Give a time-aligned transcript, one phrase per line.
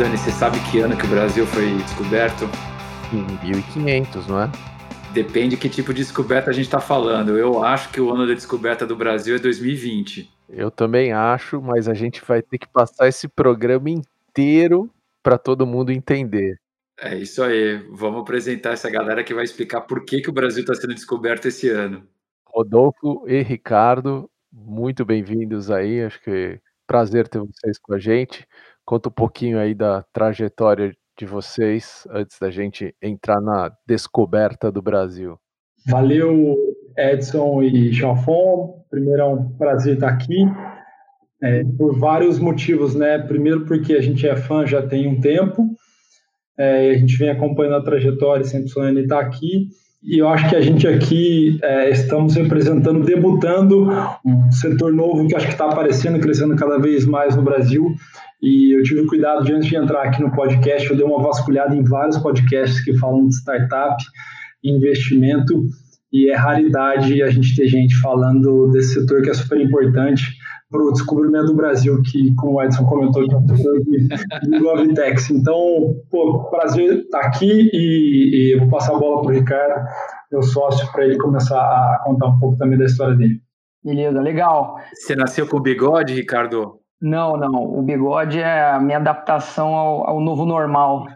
[0.00, 2.46] Dani, você sabe que ano que o Brasil foi descoberto?
[3.12, 4.50] Em 1500, não é?
[5.12, 7.36] Depende que tipo de descoberta a gente está falando.
[7.36, 10.32] Eu acho que o ano da descoberta do Brasil é 2020.
[10.48, 14.88] Eu também acho, mas a gente vai ter que passar esse programa inteiro
[15.22, 16.58] para todo mundo entender.
[16.98, 17.86] É isso aí.
[17.90, 21.44] Vamos apresentar essa galera que vai explicar por que, que o Brasil está sendo descoberto
[21.44, 22.08] esse ano.
[22.46, 26.02] Rodolfo e Ricardo, muito bem-vindos aí.
[26.02, 28.48] Acho que prazer ter vocês com a gente.
[28.90, 34.82] Conta um pouquinho aí da trajetória de vocês antes da gente entrar na descoberta do
[34.82, 35.38] Brasil.
[35.86, 36.56] Valeu,
[36.98, 38.84] Edson e Chafon.
[38.90, 40.44] Primeiro é um prazer estar aqui.
[41.40, 43.16] É, por vários motivos, né?
[43.16, 45.68] Primeiro porque a gente é fã já tem um tempo,
[46.58, 49.68] é, a gente vem acompanhando a trajetória, sempre sonhando estar aqui.
[50.02, 53.88] E eu acho que a gente aqui é, estamos representando, debutando
[54.26, 57.94] um setor novo que acho que está aparecendo, crescendo cada vez mais no Brasil.
[58.42, 61.74] E eu tive cuidado de, antes de entrar aqui no podcast, eu dei uma vasculhada
[61.76, 64.02] em vários podcasts que falam de startup,
[64.64, 65.66] investimento,
[66.12, 70.24] e é raridade a gente ter gente falando desse setor que é super importante
[70.70, 74.58] para o descobrimento do Brasil, que, como o Edson comentou, que é um setor de
[74.58, 75.30] GovTex.
[75.30, 79.84] Então, pô, prazer estar aqui e, e vou passar a bola para o Ricardo,
[80.30, 83.40] meu sócio, para ele começar a contar um pouco também da história dele.
[83.84, 84.76] Beleza, legal.
[84.94, 86.79] Você nasceu com bigode, Ricardo?
[87.00, 87.78] Não, não.
[87.78, 91.06] O bigode é a minha adaptação ao, ao novo normal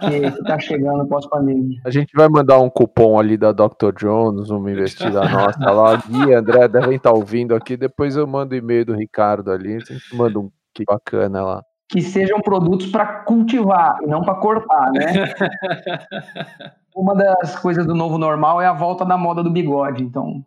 [0.00, 1.78] que está chegando pós-pandemia.
[1.84, 3.92] A gente vai mandar um cupom ali da Dr.
[3.98, 5.96] Jones, uma investida nossa lá.
[5.96, 7.76] Gui e André devem estar tá ouvindo aqui.
[7.76, 9.76] Depois eu mando o e-mail do Ricardo ali.
[9.76, 11.62] A gente manda um que bacana lá.
[11.88, 15.32] Que sejam produtos para cultivar e não para cortar, né?
[16.96, 20.02] uma das coisas do novo normal é a volta da moda do bigode.
[20.02, 20.44] Então,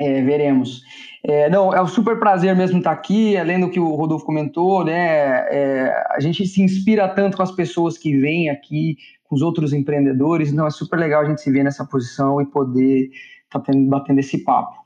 [0.00, 0.82] é, veremos.
[1.22, 4.84] É, não, é um super prazer mesmo estar aqui, além do que o Rodolfo comentou,
[4.84, 5.46] né?
[5.48, 9.72] É, a gente se inspira tanto com as pessoas que vêm aqui, com os outros
[9.72, 13.08] empreendedores, então é super legal a gente se ver nessa posição e poder
[13.44, 14.84] estar tá batendo esse papo.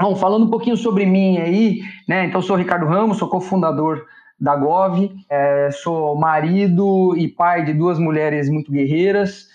[0.00, 2.24] Bom, falando um pouquinho sobre mim aí, né?
[2.24, 4.02] Então, sou Ricardo Ramos, sou cofundador
[4.40, 9.49] da Gov, é, sou marido e pai de duas mulheres muito guerreiras.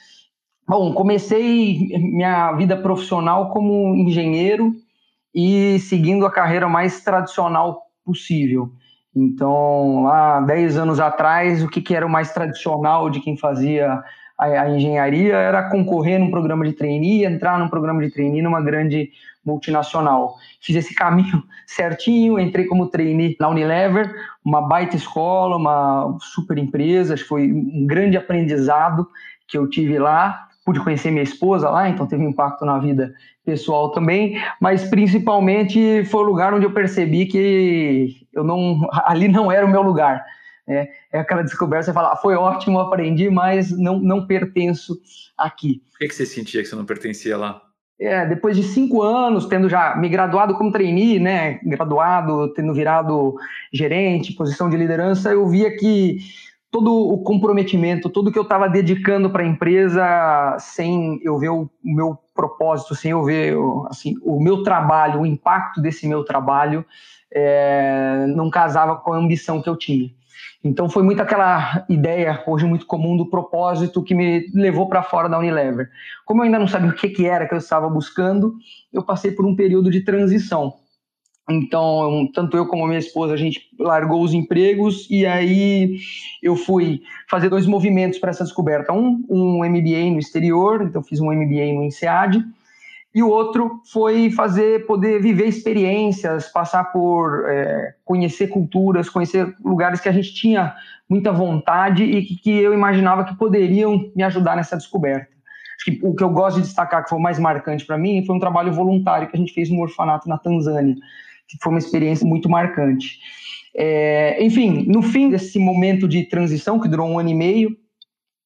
[0.67, 4.73] Bom, comecei minha vida profissional como engenheiro
[5.33, 8.71] e seguindo a carreira mais tradicional possível.
[9.15, 14.03] Então, lá 10 anos atrás, o que, que era o mais tradicional de quem fazia
[14.37, 18.59] a, a, engenharia era concorrer num programa de trainee, entrar num programa de trainee numa
[18.59, 19.11] grande
[19.45, 20.35] multinacional.
[20.59, 27.15] Fiz esse caminho certinho, entrei como trainee na Unilever, uma baita escola, uma super empresa,
[27.15, 29.07] foi um grande aprendizado
[29.47, 33.13] que eu tive lá pude conhecer minha esposa lá, então teve um impacto na vida
[33.45, 39.51] pessoal também, mas principalmente foi o lugar onde eu percebi que eu não, ali não
[39.51, 40.25] era o meu lugar.
[40.67, 44.99] É, é aquela descoberta, você fala, ah, foi ótimo, aprendi, mas não, não pertenço
[45.37, 45.83] aqui.
[45.91, 47.61] Por que, que você sentia que você não pertencia lá?
[47.99, 53.35] É, depois de cinco anos, tendo já me graduado como trainee, né, graduado, tendo virado
[53.71, 56.17] gerente, posição de liderança, eu via que
[56.75, 61.69] todo o comprometimento, tudo que eu estava dedicando para a empresa, sem eu ver o
[61.81, 63.55] meu propósito, sem eu ver
[63.89, 66.85] assim, o meu trabalho, o impacto desse meu trabalho,
[67.33, 70.09] é, não casava com a ambição que eu tinha.
[70.61, 75.29] Então foi muito aquela ideia, hoje muito comum, do propósito que me levou para fora
[75.29, 75.89] da Unilever.
[76.25, 78.53] Como eu ainda não sabia o que, que era que eu estava buscando,
[78.91, 80.73] eu passei por um período de transição
[81.49, 85.97] então, tanto eu como minha esposa, a gente largou os empregos e aí
[86.41, 88.91] eu fui fazer dois movimentos para essa descoberta.
[88.91, 92.43] Um, um MBA no exterior, então fiz um MBA no INSEAD,
[93.13, 100.01] e o outro foi fazer, poder viver experiências, passar por é, conhecer culturas, conhecer lugares
[100.01, 100.75] que a gente tinha
[101.07, 105.29] muita vontade e que, que eu imaginava que poderiam me ajudar nessa descoberta.
[105.77, 108.25] Acho que o que eu gosto de destacar, que foi o mais marcante para mim,
[108.25, 110.95] foi um trabalho voluntário que a gente fez no orfanato na Tanzânia
[111.47, 113.19] que foi uma experiência muito marcante.
[113.75, 117.77] É, enfim, no fim desse momento de transição, que durou um ano e meio,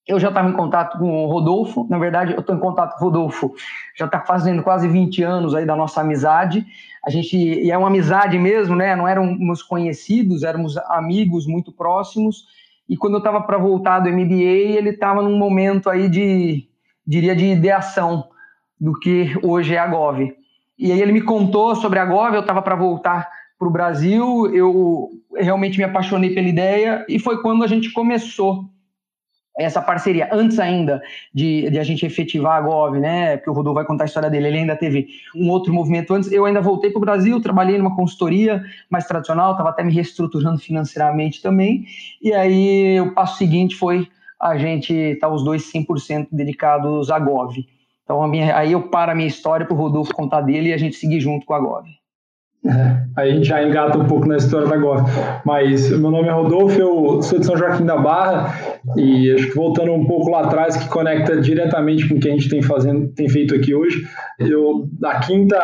[0.07, 1.85] eu já estava em contato com o Rodolfo.
[1.87, 3.53] Na verdade, eu estou em contato com o Rodolfo
[3.95, 6.65] já está fazendo quase 20 anos aí da nossa amizade.
[7.05, 8.95] A gente e é uma amizade mesmo, né?
[8.95, 12.45] Não éramos conhecidos, éramos amigos muito próximos.
[12.89, 16.67] E quando eu estava para voltar do MBA, ele estava num momento aí de,
[17.05, 18.29] diria, de ideação
[18.79, 20.33] do que hoje é a Gov.
[20.79, 23.29] E aí ele me contou sobre a Gov, eu estava para voltar
[23.59, 28.63] para o Brasil, eu realmente me apaixonei pela ideia e foi quando a gente começou
[29.57, 31.01] essa parceria, antes ainda
[31.33, 33.35] de, de, a gente efetivar a Gov, né?
[33.35, 36.31] Porque o Rodolfo vai contar a história dele, ele ainda teve um outro movimento antes.
[36.31, 40.59] Eu ainda voltei para o Brasil, trabalhei numa consultoria mais tradicional, estava até me reestruturando
[40.59, 41.85] financeiramente também.
[42.21, 44.07] E aí o passo seguinte foi
[44.39, 47.57] a gente estar tá os dois 100% dedicados à Gov.
[48.09, 50.77] Então minha, aí eu paro a minha história para o Rodolfo contar dele e a
[50.77, 51.85] gente seguir junto com a Gov.
[52.65, 55.03] É, aí a gente já engata um pouco na história da GOF.
[55.45, 58.53] Mas meu nome é Rodolfo, eu sou de São Joaquim da Barra
[58.97, 62.31] e acho que voltando um pouco lá atrás, que conecta diretamente com o que a
[62.31, 64.03] gente tem, fazendo, tem feito aqui hoje.
[64.38, 65.57] Eu, da quinta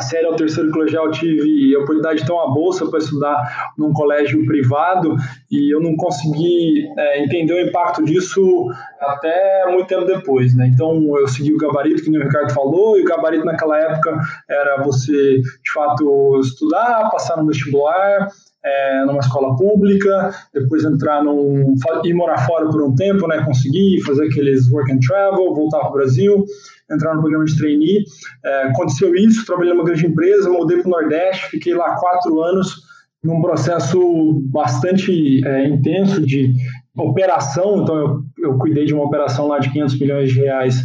[0.00, 4.44] série ao terceiro colegial, tive a oportunidade de ter uma bolsa para estudar num colégio
[4.46, 5.16] privado
[5.50, 8.68] e eu não consegui é, entender o impacto disso
[9.00, 10.54] até muito tempo depois.
[10.54, 10.70] Né?
[10.72, 14.16] Então eu segui o gabarito, que o Ricardo falou, e o gabarito naquela época
[14.48, 18.28] era você, de fato, estudar, passar no vestibular,
[18.66, 21.74] é, numa escola pública, depois entrar num.
[22.04, 23.44] ir morar fora por um tempo, né?
[23.44, 26.44] Conseguir fazer aqueles work and travel, voltar para o Brasil,
[26.90, 28.04] entrar no programa de trainee.
[28.44, 32.84] É, aconteceu isso, trabalhei numa grande empresa, mudei para o Nordeste, fiquei lá quatro anos
[33.22, 36.52] num processo bastante é, intenso de
[36.96, 37.82] operação.
[37.82, 40.82] Então, eu, eu cuidei de uma operação lá de 500 milhões de reais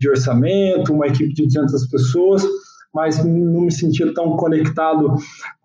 [0.00, 2.44] de orçamento, uma equipe de 200 pessoas
[2.92, 5.16] mas não me sentia tão conectado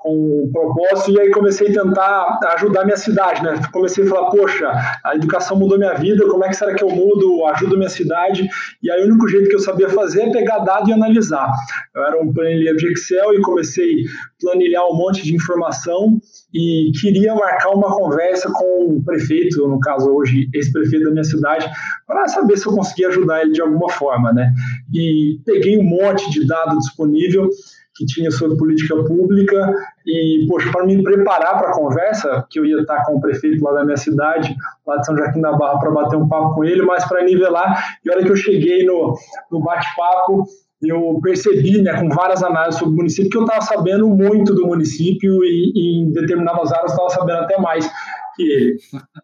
[0.05, 3.59] com o propósito, e aí comecei a tentar ajudar minha cidade, né?
[3.71, 4.71] Comecei a falar, poxa,
[5.03, 8.47] a educação mudou minha vida, como é que será que eu mudo, ajudo minha cidade?
[8.83, 11.51] E aí o único jeito que eu sabia fazer é pegar dado e analisar.
[11.95, 16.19] Eu era um planilheiro de Excel e comecei a planilhar um monte de informação
[16.53, 21.67] e queria marcar uma conversa com o prefeito, no caso hoje ex-prefeito da minha cidade,
[22.05, 24.53] para saber se eu conseguia ajudar ele de alguma forma, né?
[24.93, 27.49] E peguei um monte de dado disponível
[27.95, 29.73] que tinha sobre política pública
[30.05, 33.63] e, poxa, para me preparar para a conversa, que eu ia estar com o prefeito
[33.63, 34.53] lá da minha cidade,
[34.85, 37.97] lá de São Joaquim da Barra, para bater um papo com ele, mas para nivelar,
[38.03, 39.15] e a hora que eu cheguei no,
[39.49, 40.43] no bate-papo,
[40.83, 44.67] eu percebi, né, com várias análises sobre o município, que eu estava sabendo muito do
[44.67, 47.89] município e, e em determinadas áreas estava sabendo até mais
[48.35, 48.77] que ele.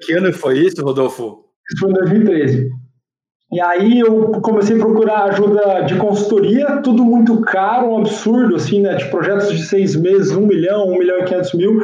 [0.00, 1.44] Que ano foi isso, Rodolfo?
[1.68, 2.70] Isso foi em 2013.
[3.50, 8.82] E aí eu comecei a procurar ajuda de consultoria, tudo muito caro, um absurdo, assim,
[8.82, 8.94] né?
[8.94, 11.80] De projetos de seis meses, um milhão, um milhão e quinhentos mil.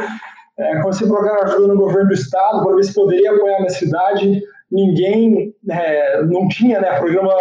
[0.59, 3.61] É, comecei a procurar ajuda no governo do estado para ver se poderia apoiar a
[3.61, 4.43] minha cidade.
[4.71, 7.33] Ninguém, é, não tinha, né, programa,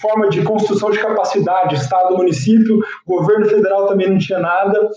[0.00, 4.90] forma de construção de capacidade, estado, município, governo federal também não tinha nada.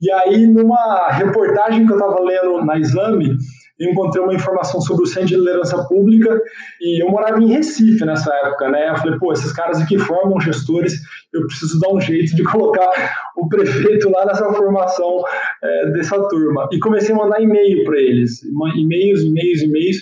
[0.00, 3.36] E aí, numa reportagem que eu estava lendo na eu
[3.80, 6.40] encontrei uma informação sobre o Centro de Liderança Pública
[6.80, 8.90] e eu morava em Recife nessa época, né?
[8.90, 10.94] Eu falei, pô, esses caras aqui formam gestores,
[11.32, 12.88] eu preciso dar um jeito de colocar
[13.36, 15.22] o prefeito lá nessa formação
[15.62, 16.68] é, dessa turma.
[16.72, 19.96] E comecei a mandar e-mail para eles, e-mails, e-mails, e-mails,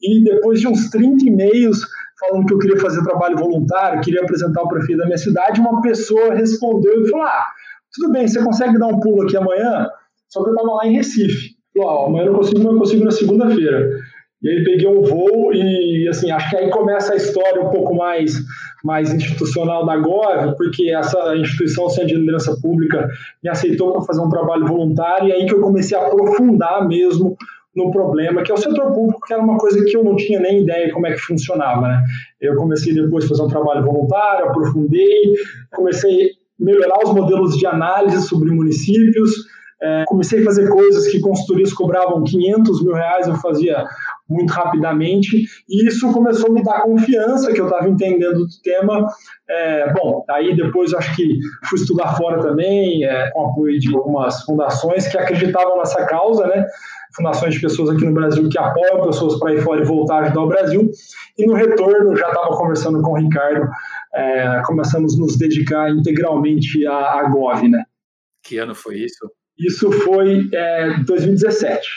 [0.00, 1.84] e depois de uns 30 e-mails
[2.20, 5.80] falando que eu queria fazer trabalho voluntário, queria apresentar o prefeito da minha cidade, uma
[5.80, 7.46] pessoa respondeu e falou, ah,
[7.92, 9.88] tudo bem, você consegue dar um pulo aqui amanhã?
[10.28, 13.10] Só que eu estava lá em Recife amanhã eu não consigo, mas eu consigo na
[13.10, 13.90] segunda-feira.
[14.40, 17.94] E aí peguei um voo e, assim, acho que aí começa a história um pouco
[17.94, 18.34] mais,
[18.84, 23.08] mais institucional da GOV, porque essa instituição de Liderança Pública
[23.42, 27.36] me aceitou para fazer um trabalho voluntário e aí que eu comecei a aprofundar mesmo
[27.74, 30.40] no problema, que é o setor público, que era uma coisa que eu não tinha
[30.40, 32.02] nem ideia como é que funcionava, né?
[32.40, 35.34] Eu comecei depois a fazer um trabalho voluntário, aprofundei,
[35.72, 36.28] comecei a
[36.58, 39.30] melhorar os modelos de análise sobre municípios,
[39.80, 43.84] é, comecei a fazer coisas que consultorias cobravam 500 mil reais, eu fazia
[44.28, 49.06] muito rapidamente, e isso começou a me dar confiança que eu estava entendendo do tema.
[49.48, 54.42] É, bom, aí depois acho que fui estudar fora também, é, com apoio de algumas
[54.42, 56.66] fundações que acreditavam nessa causa, né?
[57.16, 60.26] Fundações de pessoas aqui no Brasil que apoiam pessoas para ir fora e voltar a
[60.26, 60.90] ajudar o Brasil.
[61.38, 63.66] E no retorno, já estava conversando com o Ricardo,
[64.14, 67.84] é, começamos a nos dedicar integralmente à, à GOV, né?
[68.42, 69.30] Que ano foi isso?
[69.58, 71.88] Isso foi é, 2017.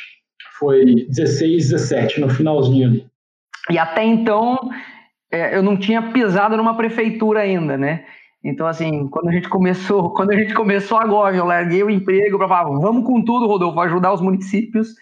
[0.58, 3.06] Foi 16, 17, no finalzinho ali.
[3.70, 4.58] E até então,
[5.32, 8.06] é, eu não tinha pisado numa prefeitura ainda, né?
[8.44, 12.38] Então, assim, quando a gente começou, quando a gente começou agora, eu larguei o emprego
[12.38, 14.96] para falar, vamos com tudo, Rodolfo, ajudar os municípios.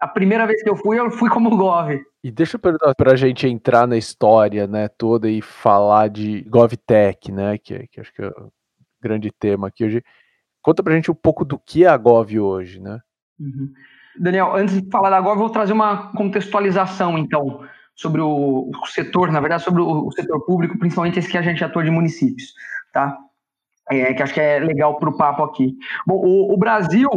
[0.00, 1.98] A primeira vez que eu fui, eu fui como Gov.
[2.22, 6.42] E deixa eu perguntar para a gente entrar na história, né, toda e falar de
[6.42, 8.50] GovTech, né, que, que acho que é o
[9.02, 10.02] grande tema aqui hoje.
[10.64, 12.98] Conta pra gente um pouco do que é a Gov hoje, né?
[13.38, 13.70] Uhum.
[14.18, 17.60] Daniel, antes de falar da Gov, vou trazer uma contextualização, então,
[17.94, 21.42] sobre o, o setor, na verdade, sobre o, o, setor público, principalmente esse que a
[21.42, 22.54] gente atua de municípios,
[22.92, 23.16] tá?
[23.90, 25.76] é, que acho que é legal para o papo aqui.
[26.06, 27.08] Bom, o, o, Brasil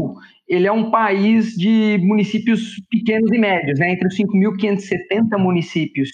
[0.48, 3.92] ele é um país de municípios pequenos e médios, né?
[3.92, 6.10] Entre os 5.570 municípios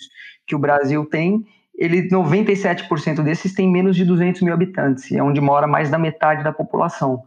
[0.45, 1.43] que o Brasil tem,
[1.83, 6.41] ele 97% desses tem menos de 200 mil habitantes, é onde mora mais da metade
[6.41, 7.23] da população.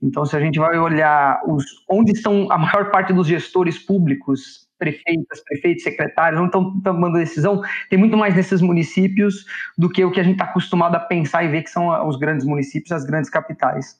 [0.00, 4.68] Então, se a gente vai olhar os, onde estão a maior parte dos gestores públicos,
[4.78, 7.60] prefeitas, prefeitos, secretários, onde estão tomando decisão,
[7.90, 9.44] tem muito mais nesses municípios
[9.76, 12.16] do que o que a gente está acostumado a pensar e ver que são os
[12.16, 13.98] grandes municípios, as grandes capitais.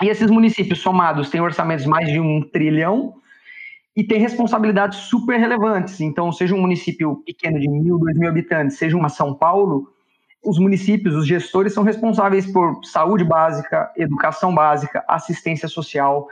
[0.00, 3.20] E esses municípios somados têm orçamentos mais de um trilhão
[3.94, 6.00] e têm responsabilidades super relevantes.
[6.00, 9.88] Então, seja um município pequeno de mil, dois mil habitantes, seja uma São Paulo,
[10.44, 16.26] os municípios, os gestores são responsáveis por saúde básica, educação básica, assistência social,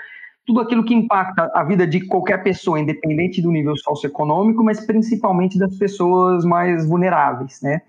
[0.45, 5.59] tudo aquilo que impacta a vida de qualquer pessoa, independente do nível socioeconômico, mas principalmente
[5.59, 7.83] das pessoas mais vulneráveis, né?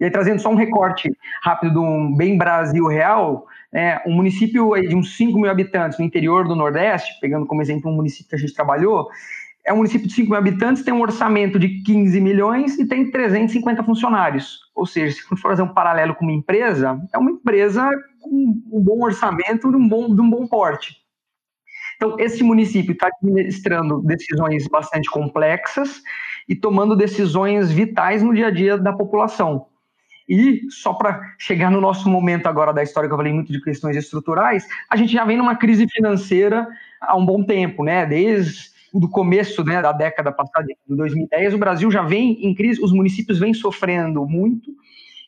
[0.00, 4.94] E aí, trazendo só um recorte rápido um bem Brasil real, né, um município de
[4.94, 8.38] uns 5 mil habitantes no interior do Nordeste, pegando como exemplo um município que a
[8.38, 9.08] gente trabalhou,
[9.64, 13.10] é um município de 5 mil habitantes, tem um orçamento de 15 milhões e tem
[13.10, 14.60] 350 funcionários.
[14.74, 18.80] Ou seja, se for fazer um paralelo com uma empresa, é uma empresa com um
[18.80, 20.96] bom orçamento de um bom, de um bom porte.
[21.96, 26.00] Então, esse município está administrando decisões bastante complexas
[26.48, 29.66] e tomando decisões vitais no dia a dia da população.
[30.28, 33.62] E só para chegar no nosso momento agora da história, que eu falei muito de
[33.62, 36.66] questões estruturais, a gente já vem numa crise financeira
[37.00, 38.04] há um bom tempo, né?
[38.04, 42.82] Desde do começo né, da década passada, de 2010, o Brasil já vem em crise,
[42.82, 44.70] os municípios vêm sofrendo muito,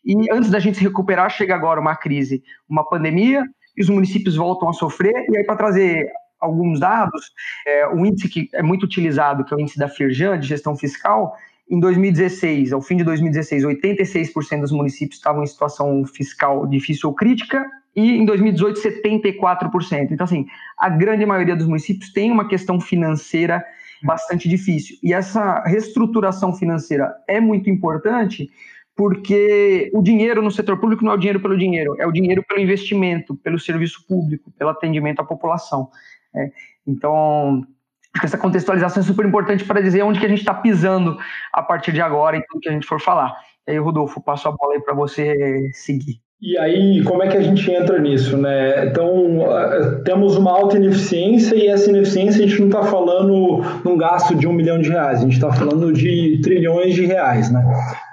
[0.05, 3.45] e antes da gente se recuperar, chega agora uma crise, uma pandemia,
[3.77, 7.31] e os municípios voltam a sofrer, e aí para trazer alguns dados,
[7.67, 10.75] é, o índice que é muito utilizado, que é o índice da Firjan, de gestão
[10.75, 11.37] fiscal,
[11.71, 17.15] em 2016, ao fim de 2016, 86% dos municípios estavam em situação fiscal difícil ou
[17.15, 20.11] crítica, e em 2018, 74%.
[20.11, 20.47] Então, assim,
[20.79, 23.65] a grande maioria dos municípios tem uma questão financeira
[24.03, 24.97] bastante difícil.
[25.03, 28.51] E essa reestruturação financeira é muito importante
[28.97, 32.45] porque o dinheiro no setor público não é o dinheiro pelo dinheiro, é o dinheiro
[32.47, 35.89] pelo investimento, pelo serviço público, pelo atendimento à população.
[36.35, 36.51] É,
[36.87, 37.65] então,
[38.23, 41.17] essa contextualização é super importante para dizer onde que a gente está pisando
[41.53, 43.37] a partir de agora e tudo que a gente for falar.
[43.67, 46.21] E aí, Rodolfo, passo a bola aí para você seguir.
[46.43, 48.87] E aí, como é que a gente entra nisso, né?
[48.87, 49.41] Então,
[50.07, 54.49] temos uma alta ineficiência e essa ineficiência a gente não está falando num gasto de
[54.49, 57.63] um milhão de reais, a gente está falando de trilhões de reais, né?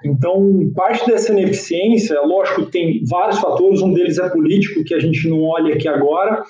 [0.03, 5.25] Então, parte dessa ineficiência, lógico, tem vários fatores, um deles é político, que a gente
[5.29, 6.43] não olha aqui agora,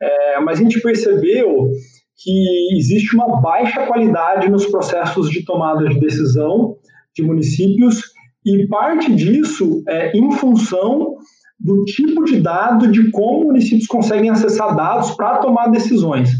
[0.00, 1.72] é, mas a gente percebeu
[2.16, 6.76] que existe uma baixa qualidade nos processos de tomada de decisão
[7.14, 8.02] de municípios
[8.44, 11.14] e parte disso é em função
[11.58, 16.30] do tipo de dado de como municípios conseguem acessar dados para tomar decisões.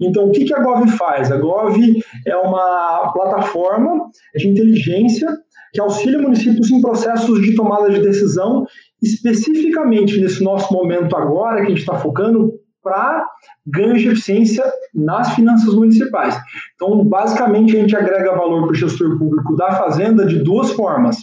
[0.00, 1.30] Então, o que a Gov faz?
[1.30, 1.78] A Gov
[2.26, 5.28] é uma plataforma de inteligência
[5.72, 8.64] que auxilia municípios em processos de tomada de decisão,
[9.02, 12.52] especificamente nesse nosso momento agora, que a gente está focando
[12.84, 13.26] para
[13.66, 14.64] ganho de eficiência
[14.94, 16.38] nas finanças municipais.
[16.74, 21.16] Então, basicamente, a gente agrega valor para o gestor público da Fazenda de duas formas.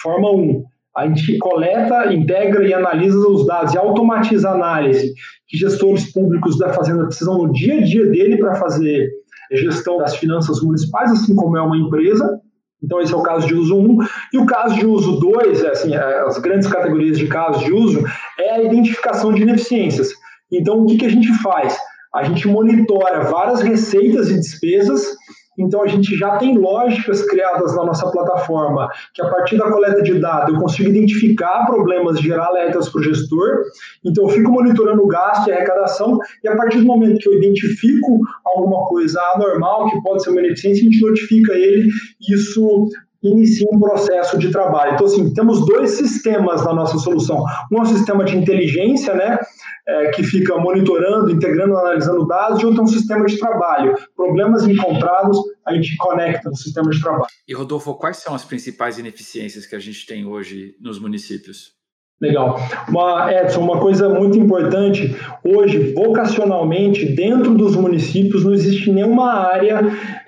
[0.00, 0.64] Forma 1, um,
[0.96, 5.12] a gente coleta, integra e analisa os dados e automatiza a análise
[5.48, 9.10] que gestores públicos da Fazenda precisam no dia a dia dele para fazer
[9.52, 12.40] gestão das finanças municipais, assim como é uma empresa.
[12.82, 13.98] Então, esse é o caso de uso 1.
[14.32, 17.72] E o caso de uso 2, é assim, é, as grandes categorias de casos de
[17.72, 18.04] uso,
[18.38, 20.12] é a identificação de ineficiências.
[20.52, 21.76] Então, o que, que a gente faz?
[22.14, 25.16] A gente monitora várias receitas e despesas
[25.58, 30.02] então, a gente já tem lógicas criadas na nossa plataforma, que a partir da coleta
[30.02, 33.62] de dados eu consigo identificar problemas, gerar alertas para o gestor.
[34.04, 37.28] Então, eu fico monitorando o gasto e a arrecadação, e a partir do momento que
[37.28, 41.88] eu identifico alguma coisa anormal, que pode ser uma ineficiência, a gente notifica ele,
[42.28, 42.88] isso
[43.24, 44.94] inicia um processo de trabalho.
[44.94, 47.44] Então, assim, temos dois sistemas na nossa solução.
[47.72, 49.38] Um é um sistema de inteligência, né,
[49.86, 53.94] é, que fica monitorando, integrando, analisando dados, e outro é um sistema de trabalho.
[54.14, 57.26] Problemas encontrados, a gente conecta no sistema de trabalho.
[57.48, 61.72] E, Rodolfo, quais são as principais ineficiências que a gente tem hoje nos municípios?
[62.20, 62.58] Legal.
[62.88, 69.80] Uma, Edson, uma coisa muito importante, hoje, vocacionalmente, dentro dos municípios, não existe nenhuma área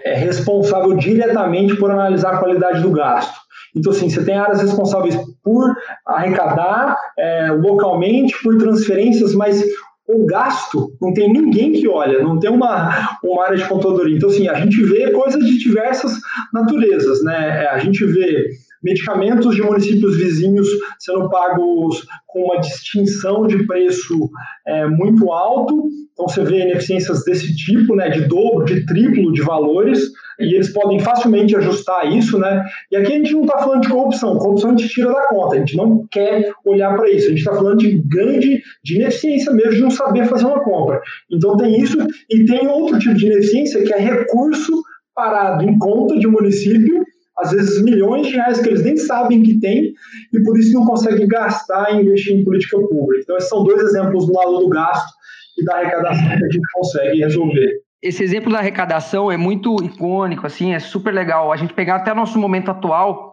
[0.04, 3.34] é, responsável diretamente por analisar a qualidade do gasto.
[3.74, 5.74] Então, assim, você tem áreas responsáveis por
[6.06, 9.62] arrecadar é, localmente, por transferências, mas
[10.08, 14.16] o gasto não tem ninguém que olha, não tem uma, uma área de contadoria.
[14.16, 16.12] Então, assim, a gente vê coisas de diversas
[16.52, 17.64] naturezas, né?
[17.64, 18.48] É, a gente vê
[18.86, 20.68] medicamentos de municípios vizinhos
[21.00, 24.30] sendo pagos com uma distinção de preço
[24.64, 25.88] é, muito alto.
[26.12, 30.00] Então você vê ineficiências desse tipo, né, de dobro, de triplo de valores,
[30.38, 32.64] e eles podem facilmente ajustar isso, né?
[32.90, 35.56] E aqui a gente não está falando de corrupção, corrupção a gente tira da conta,
[35.56, 39.52] a gente não quer olhar para isso, a gente está falando de grande de ineficiência
[39.52, 41.00] mesmo, de não saber fazer uma compra.
[41.30, 41.98] Então tem isso,
[42.30, 44.72] e tem outro tipo de ineficiência que é recurso
[45.14, 47.05] parado em conta de município,
[47.46, 49.94] às vezes milhões de reais que eles nem sabem que tem
[50.32, 53.22] e por isso não conseguem gastar e investir em política pública.
[53.22, 55.12] Então, esses são dois exemplos do lado do gasto
[55.58, 57.80] e da arrecadação que a gente consegue resolver.
[58.02, 61.52] Esse exemplo da arrecadação é muito icônico, assim, é super legal.
[61.52, 63.32] A gente pegar até nosso momento atual,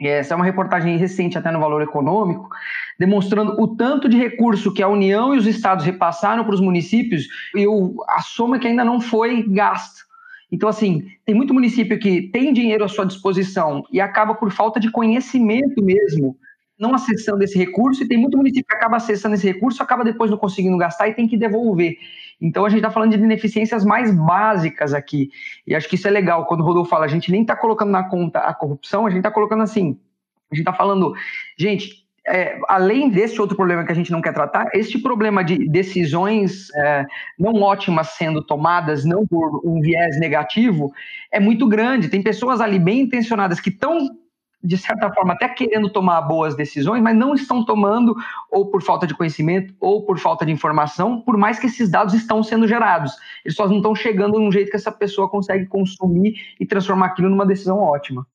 [0.00, 2.48] essa é uma reportagem recente até no Valor Econômico,
[2.98, 7.26] demonstrando o tanto de recurso que a União e os estados repassaram para os municípios
[7.54, 7.64] e
[8.08, 10.02] a soma que ainda não foi gasta.
[10.54, 14.78] Então, assim, tem muito município que tem dinheiro à sua disposição e acaba por falta
[14.78, 16.36] de conhecimento mesmo,
[16.78, 20.30] não acessando esse recurso, e tem muito município que acaba acessando esse recurso, acaba depois
[20.30, 21.96] não conseguindo gastar e tem que devolver.
[22.40, 25.28] Então, a gente está falando de ineficiências mais básicas aqui.
[25.66, 26.46] E acho que isso é legal.
[26.46, 29.18] Quando o Rodolfo fala, a gente nem está colocando na conta a corrupção, a gente
[29.18, 29.98] está colocando assim.
[30.52, 31.14] A gente está falando,
[31.58, 35.68] gente, é, além desse outro problema que a gente não quer tratar, este problema de
[35.68, 37.04] decisões é,
[37.38, 40.92] não ótimas sendo tomadas, não por um viés negativo,
[41.30, 42.08] é muito grande.
[42.08, 44.08] Tem pessoas ali bem intencionadas que estão,
[44.62, 48.14] de certa forma, até querendo tomar boas decisões, mas não estão tomando,
[48.50, 52.14] ou por falta de conhecimento, ou por falta de informação, por mais que esses dados
[52.14, 53.12] estão sendo gerados.
[53.44, 57.28] Eles só não estão chegando num jeito que essa pessoa consegue consumir e transformar aquilo
[57.28, 58.26] numa decisão ótima.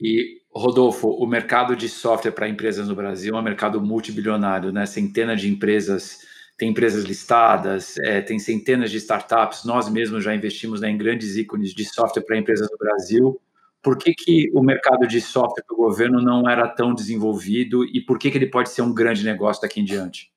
[0.00, 4.84] E Rodolfo, o mercado de software para empresas no Brasil é um mercado multibilionário, né?
[4.84, 6.18] Centenas de empresas,
[6.58, 9.64] tem empresas listadas, é, tem centenas de startups.
[9.64, 13.40] Nós mesmos já investimos né, em grandes ícones de software para empresas no Brasil.
[13.82, 18.00] Por que, que o mercado de software para o governo não era tão desenvolvido e
[18.00, 20.29] por que, que ele pode ser um grande negócio daqui em diante?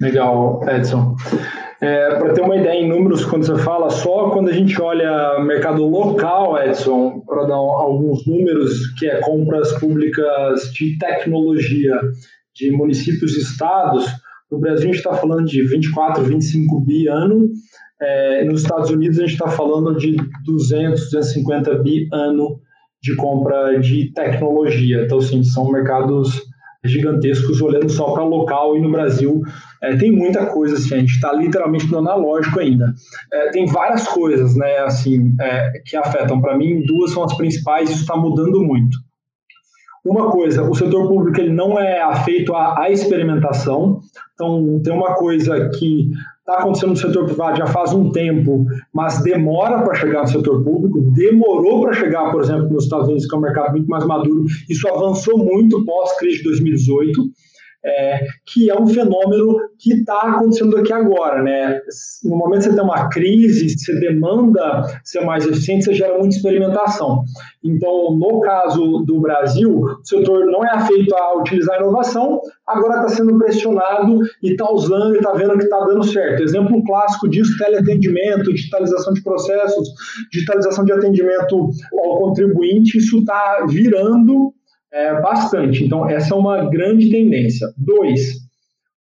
[0.00, 1.14] Legal, Edson.
[1.80, 5.38] É, Para ter uma ideia em números, quando você fala só quando a gente olha
[5.40, 11.98] mercado local, Edson, para dar alguns números, que é compras públicas de tecnologia
[12.54, 14.06] de municípios e estados,
[14.50, 17.48] no Brasil a gente está falando de 24, 25 bi ano,
[18.00, 22.58] é, nos Estados Unidos a gente está falando de 200, 250 bi ano
[23.02, 25.04] de compra de tecnologia.
[25.04, 26.42] Então, sim, são mercados
[26.84, 29.42] gigantescos olhando só para local e no Brasil
[29.82, 32.92] é, tem muita coisa assim, a gente está literalmente no analógico ainda.
[33.32, 36.40] É, tem várias coisas, né, assim, é, que afetam.
[36.40, 37.90] Para mim, duas são as principais.
[37.90, 38.96] Isso está mudando muito.
[40.04, 44.00] Uma coisa, o setor público ele não é afeito à, à experimentação.
[44.34, 46.10] Então, tem uma coisa que
[46.50, 50.62] está acontecendo no setor privado já faz um tempo, mas demora para chegar no setor
[50.64, 54.04] público, demorou para chegar, por exemplo, nos Estados Unidos, que é um mercado muito mais
[54.04, 54.44] maduro.
[54.68, 57.30] Isso avançou muito pós-crise de 2018
[57.84, 61.42] é, que é um fenômeno que está acontecendo aqui agora.
[61.42, 61.80] Né?
[62.24, 66.36] No momento que você tem uma crise, você demanda ser mais eficiente, você gera muita
[66.36, 67.22] experimentação.
[67.64, 72.96] Então, no caso do Brasil, o setor não é afeito a utilizar a inovação, agora
[72.96, 76.42] está sendo pressionado e está usando e está vendo que está dando certo.
[76.42, 79.88] Exemplo clássico disso, teleatendimento, digitalização de processos,
[80.32, 84.52] digitalização de atendimento ao contribuinte, isso está virando
[84.92, 85.84] é, bastante.
[85.84, 87.68] Então, essa é uma grande tendência.
[87.76, 88.40] Dois,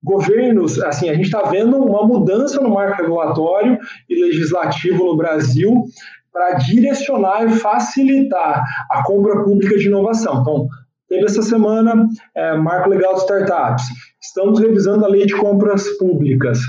[0.04, 3.78] governos, assim, a gente está vendo uma mudança no marco regulatório
[4.10, 5.84] e legislativo no Brasil
[6.32, 10.42] para direcionar e facilitar a compra pública de inovação.
[10.42, 10.68] Então,
[11.08, 13.86] teve essa semana é, marco legal de startups.
[14.22, 16.60] Estamos revisando a lei de compras públicas.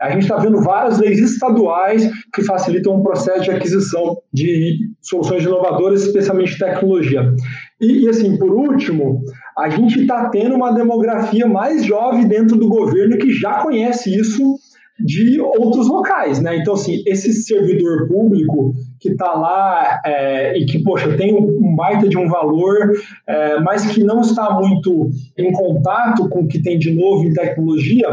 [0.00, 5.42] A gente está vendo várias leis estaduais que facilitam o processo de aquisição de soluções
[5.42, 7.34] inovadoras, especialmente tecnologia.
[7.80, 9.22] E, e, assim, por último,
[9.56, 14.58] a gente está tendo uma demografia mais jovem dentro do governo que já conhece isso
[14.98, 16.56] de outros locais, né?
[16.56, 22.08] Então, assim, esse servidor público que está lá é, e que, poxa, tem um baita
[22.08, 22.90] de um valor,
[23.26, 27.32] é, mas que não está muito em contato com o que tem de novo em
[27.32, 28.08] tecnologia,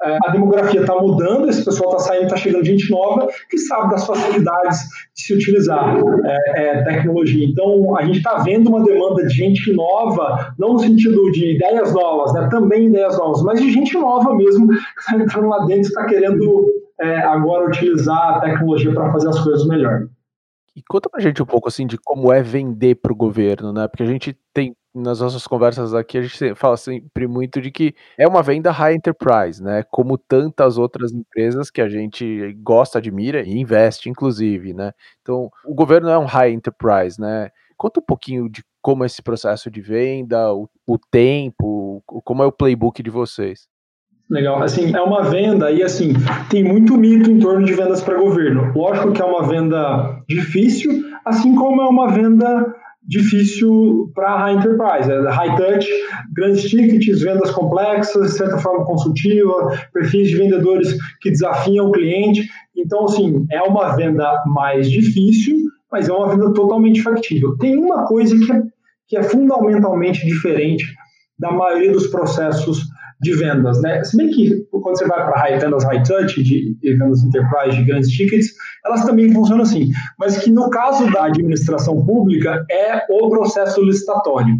[0.00, 4.06] a demografia está mudando, esse pessoal está saindo, está chegando gente nova que sabe das
[4.06, 4.78] facilidades
[5.14, 7.46] de se utilizar é, é, tecnologia.
[7.46, 11.92] Então, a gente está vendo uma demanda de gente nova, não no sentido de ideias
[11.92, 15.82] novas, né, também ideias novas, mas de gente nova mesmo, que está entrando lá dentro
[15.82, 16.66] e está querendo
[17.00, 20.08] é, agora utilizar a tecnologia para fazer as coisas melhor.
[20.76, 23.88] E conta pra gente um pouco assim de como é vender para o governo, né?
[23.88, 27.94] Porque a gente tem nas nossas conversas aqui, a gente fala sempre muito de que
[28.18, 29.82] é uma venda high enterprise, né?
[29.90, 34.92] Como tantas outras empresas que a gente gosta, admira e investe, inclusive, né?
[35.22, 37.50] Então, o governo é um high enterprise, né?
[37.76, 42.46] Conta um pouquinho de como é esse processo de venda, o, o tempo, como é
[42.46, 43.68] o playbook de vocês.
[44.30, 44.62] Legal.
[44.62, 46.12] Assim, é uma venda e assim,
[46.50, 48.72] tem muito mito em torno de vendas para governo.
[48.74, 52.74] Lógico que é uma venda difícil, assim como é uma venda
[53.08, 55.88] difícil para high enterprise, é high touch,
[56.34, 62.46] grandes tickets, vendas complexas, de certa forma consultiva, perfis de vendedores que desafiam o cliente.
[62.76, 65.56] Então, assim, é uma venda mais difícil,
[65.90, 67.56] mas é uma venda totalmente factível.
[67.56, 68.62] Tem uma coisa que é,
[69.08, 70.84] que é fundamentalmente diferente
[71.38, 72.82] da maioria dos processos
[73.20, 74.02] de vendas, né?
[74.04, 77.84] Se bem que quando você vai para vendas high touch, de, de vendas enterprise de
[77.84, 78.54] grandes tickets,
[78.84, 84.56] elas também funcionam assim, mas que no caso da administração pública é o processo licitatório.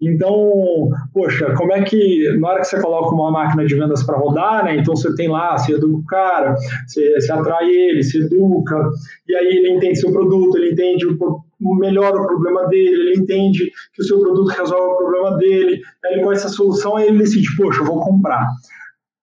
[0.00, 4.18] Então, poxa, como é que na hora que você coloca uma máquina de vendas para
[4.18, 4.76] rodar, né?
[4.76, 6.54] Então você tem lá, você educa o cara,
[6.86, 8.90] você, você atrai ele, você educa,
[9.26, 13.70] e aí ele entende seu produto, ele entende o, melhor o problema dele, ele entende
[13.94, 17.18] que o seu produto resolve o problema dele, aí ele conhece a solução e ele
[17.18, 18.46] decide, poxa, eu vou comprar.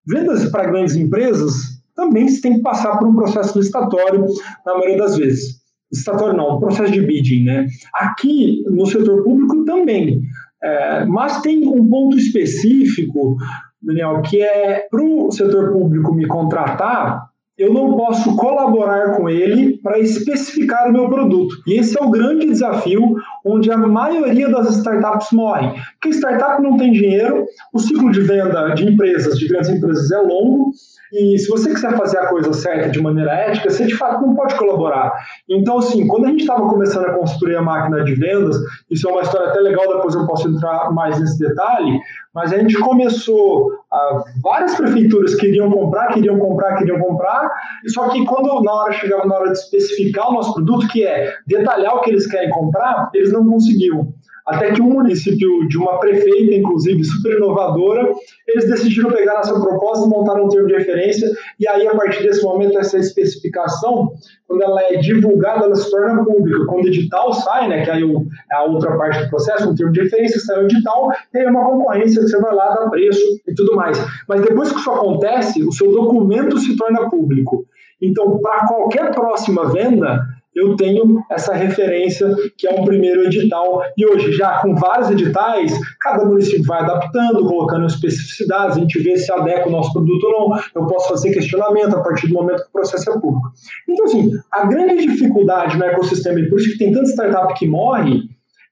[0.07, 4.25] Vendas para grandes empresas também se tem que passar por um processo licitatório
[4.65, 5.61] na maioria das vezes.
[5.91, 7.67] Licitatório não, processo de bidding, né?
[7.93, 10.21] Aqui no setor público também.
[10.63, 13.37] É, mas tem um ponto específico,
[13.81, 19.77] Daniel, que é para o setor público me contratar, eu não posso colaborar com ele
[19.77, 21.55] para especificar o meu produto.
[21.67, 25.73] E esse é o grande desafio onde a maioria das startups morrem.
[25.93, 30.17] Porque startup não tem dinheiro, o ciclo de venda de empresas, de grandes empresas, é
[30.17, 30.71] longo,
[31.13, 34.33] e se você quiser fazer a coisa certa de maneira ética, você de fato não
[34.33, 35.13] pode colaborar.
[35.47, 38.57] Então, assim, quando a gente estava começando a construir a máquina de vendas,
[38.89, 41.99] isso é uma história até legal, depois eu posso entrar mais nesse detalhe,
[42.33, 47.51] mas a gente começou, a, várias prefeituras queriam comprar, queriam comprar, queriam comprar,
[47.87, 51.33] só que quando na hora chegava na hora de especificar o nosso produto, que é
[51.45, 54.13] detalhar o que eles querem comprar, eles não conseguiam.
[54.45, 58.11] Até que um município de uma prefeita, inclusive, super inovadora,
[58.47, 61.29] eles decidiram pegar essa proposta, montar um termo de referência,
[61.59, 64.11] e aí, a partir desse momento, essa especificação,
[64.47, 66.65] quando ela é divulgada, ela se torna pública.
[66.65, 68.03] Quando o edital sai, né, que aí
[68.51, 71.63] é a outra parte do processo, um termo de referência, sai o edital, tem uma
[71.63, 73.97] concorrência que você vai lá, dá preço e tudo mais.
[74.27, 77.65] Mas depois que isso acontece, o seu documento se torna público.
[78.01, 80.19] Então, para qualquer próxima venda,
[80.55, 83.81] eu tenho essa referência que é um primeiro edital.
[83.97, 89.17] E hoje, já com vários editais, cada município vai adaptando, colocando especificidades, a gente vê
[89.17, 90.59] se adequa o nosso produto ou não.
[90.75, 93.51] Eu posso fazer questionamento a partir do momento que o processo é público.
[93.87, 97.67] Então, assim, a grande dificuldade no ecossistema, e por isso que tem tanta startup que
[97.67, 98.23] morre,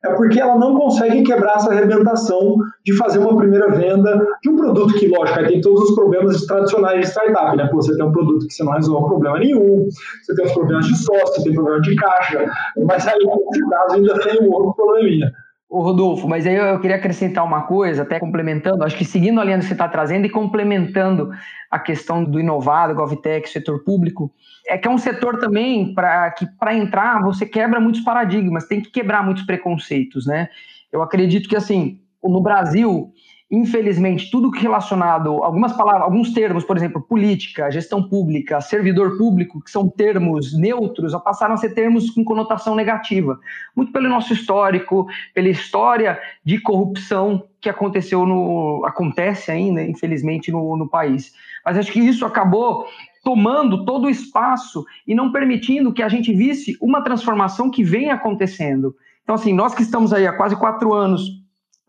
[0.04, 4.56] é porque ela não consegue quebrar essa arrebentação de fazer uma primeira venda de um
[4.56, 7.68] produto que, lógico, tem todos os problemas tradicionais de startup, né?
[7.68, 9.88] Pô, você tem um produto que você não resolve problema nenhum,
[10.22, 13.96] você tem os problemas de sócio, você tem problema de caixa, mas aí, nesse caso,
[13.96, 15.32] ainda tem um outro probleminha.
[15.72, 19.46] Ô Rodolfo, mas aí eu queria acrescentar uma coisa, até complementando, acho que seguindo a
[19.46, 21.32] linha que você está trazendo e complementando
[21.72, 24.30] a questão do inovado, GovTech, setor público,
[24.68, 28.82] é que é um setor também para que para entrar você quebra muitos paradigmas, tem
[28.82, 30.50] que quebrar muitos preconceitos, né?
[30.92, 33.10] Eu acredito que assim, no Brasil,
[33.52, 39.62] infelizmente, tudo que relacionado, algumas palavras, alguns termos, por exemplo, política, gestão pública, servidor público,
[39.62, 43.38] que são termos neutros, passaram a ser termos com conotação negativa.
[43.76, 48.86] Muito pelo nosso histórico, pela história de corrupção que aconteceu no.
[48.86, 51.34] acontece ainda, infelizmente, no, no país.
[51.66, 52.86] Mas acho que isso acabou
[53.22, 58.10] tomando todo o espaço e não permitindo que a gente visse uma transformação que vem
[58.10, 58.96] acontecendo.
[59.24, 61.41] Então, assim, nós que estamos aí há quase quatro anos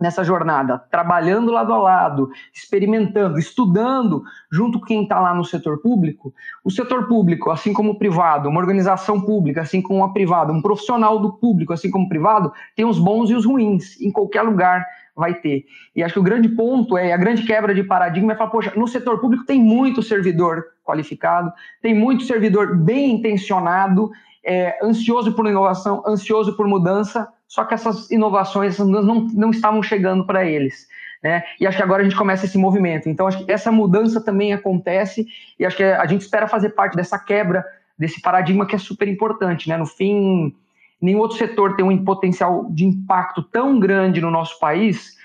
[0.02, 5.78] nessa jornada, trabalhando lado a lado, experimentando, estudando junto com quem está lá no setor
[5.80, 6.34] público,
[6.64, 10.60] o setor público, assim como o privado, uma organização pública, assim como a privada, um
[10.60, 14.42] profissional do público, assim como o privado, tem os bons e os ruins, em qualquer
[14.42, 14.84] lugar
[15.14, 15.64] vai ter.
[15.94, 18.72] E acho que o grande ponto é a grande quebra de paradigma é falar, poxa,
[18.74, 24.10] no setor público tem muito servidor qualificado, tem muito servidor bem intencionado,
[24.44, 30.24] é, ansioso por inovação, ansioso por mudança, só que essas inovações não, não estavam chegando
[30.24, 30.88] para eles.
[31.22, 31.44] Né?
[31.60, 33.10] E acho que agora a gente começa esse movimento.
[33.10, 35.26] Então, acho que essa mudança também acontece
[35.58, 37.62] e acho que a gente espera fazer parte dessa quebra
[37.98, 39.68] desse paradigma que é super importante.
[39.68, 39.76] Né?
[39.76, 40.56] No fim,
[40.98, 45.18] nenhum outro setor tem um potencial de impacto tão grande no nosso país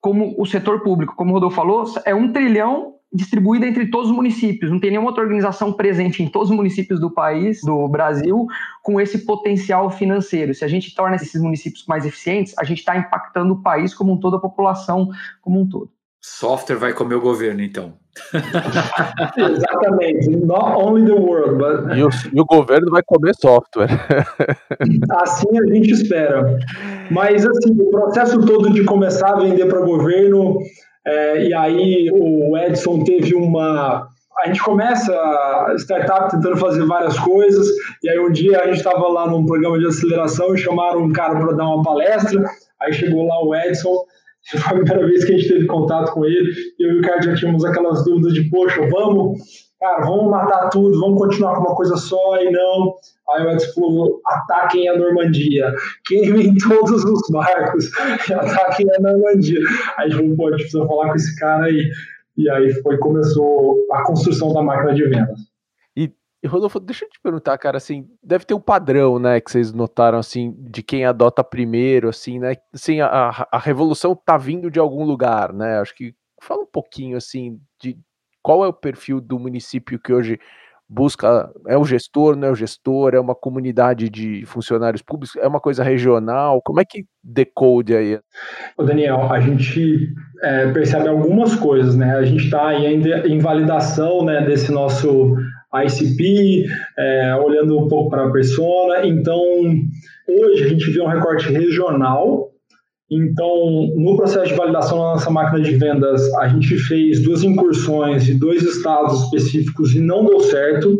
[0.00, 1.14] como o setor público.
[1.14, 4.70] Como o Rodolfo falou, é um trilhão distribuída entre todos os municípios.
[4.70, 8.46] Não tem nenhuma outra organização presente em todos os municípios do país, do Brasil,
[8.82, 10.54] com esse potencial financeiro.
[10.54, 14.12] Se a gente torna esses municípios mais eficientes, a gente está impactando o país como
[14.12, 15.08] um todo, a população
[15.40, 15.90] como um todo.
[16.20, 17.94] Software vai comer o governo, então.
[19.38, 20.30] Exatamente.
[20.30, 21.96] Not only the world, but...
[21.96, 23.88] e, o, e o governo vai comer software.
[25.22, 26.58] assim a gente espera.
[27.10, 30.58] Mas assim, o processo todo de começar a vender para o governo,
[31.08, 34.06] é, e aí o Edson teve uma
[34.38, 37.66] a gente começa a startup tentando fazer várias coisas,
[38.02, 41.12] e aí um dia a gente estava lá num programa de aceleração e chamaram um
[41.12, 42.44] cara para dar uma palestra,
[42.80, 43.96] aí chegou lá o Edson,
[44.48, 47.00] foi a primeira vez que a gente teve contato com ele, e eu e o
[47.00, 49.40] Ricardo já tínhamos aquelas dúvidas de, poxa, vamos,
[49.80, 52.94] cara, vamos matar tudo, vamos continuar com uma coisa só, e não.
[53.30, 55.74] Aí o Edson falou, ataquem a Normandia,
[56.06, 57.90] queimem todos os barcos,
[58.28, 59.60] e ataquem a Normandia.
[59.96, 61.90] Aí a gente falou, pô, a gente precisa falar com esse cara aí.
[62.36, 65.40] E aí foi começou a construção da máquina de vendas.
[65.96, 69.50] E, e Rodolfo, deixa eu te perguntar, cara, assim, deve ter um padrão, né, que
[69.50, 74.70] vocês notaram, assim, de quem adota primeiro, assim, né, assim, a, a revolução tá vindo
[74.70, 77.98] de algum lugar, né, acho que fala um pouquinho, assim, de
[78.48, 80.40] qual é o perfil do município que hoje
[80.88, 85.46] busca, é o gestor, não é o gestor, é uma comunidade de funcionários públicos, é
[85.46, 88.18] uma coisa regional, como é que decode aí?
[88.78, 90.08] O Daniel, a gente
[90.42, 92.16] é, percebe algumas coisas, né?
[92.16, 95.36] A gente está ainda em validação né, desse nosso
[95.74, 96.64] ICP,
[96.98, 99.06] é, olhando um pouco para a persona.
[99.06, 99.38] Então,
[100.26, 102.47] hoje a gente vê um recorte regional.
[103.10, 108.28] Então, no processo de validação da nossa máquina de vendas, a gente fez duas incursões
[108.28, 110.98] em dois estados específicos e não deu certo.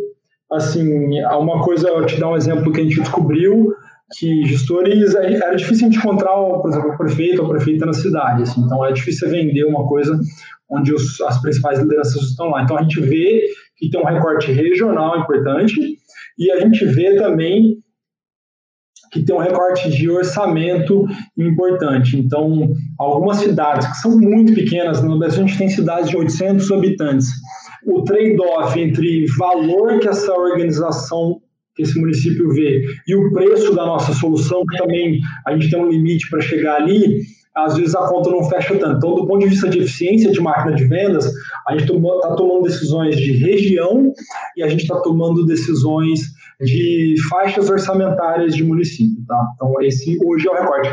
[0.51, 3.75] Assim, uma coisa, eu te dar um exemplo que a gente descobriu,
[4.17, 7.93] que gestores era difícil a gente encontrar, por exemplo, o prefeito ou a prefeita na
[7.93, 10.19] cidade, assim, então é difícil vender uma coisa
[10.71, 12.63] onde os, as principais lideranças estão lá.
[12.63, 15.79] Então a gente vê que tem um recorte regional importante
[16.39, 17.79] e a gente vê também
[19.11, 22.19] que tem um recorte de orçamento importante.
[22.19, 26.71] Então, algumas cidades que são muito pequenas, no Brasil a gente tem cidades de 800
[26.73, 27.29] habitantes.
[27.87, 31.41] O trade-off entre valor que essa organização
[31.79, 35.81] que esse município vê e o preço da nossa solução, que também a gente tem
[35.81, 37.21] um limite para chegar ali,
[37.55, 38.99] às vezes a conta não fecha tanto.
[38.99, 41.33] Então, do ponto de vista de eficiência de máquina de vendas,
[41.67, 44.13] a gente está tomando decisões de região
[44.57, 46.21] e a gente está tomando decisões
[46.61, 49.25] de faixas orçamentárias de município.
[49.27, 49.41] Tá?
[49.55, 50.91] Então, esse hoje é o recorte.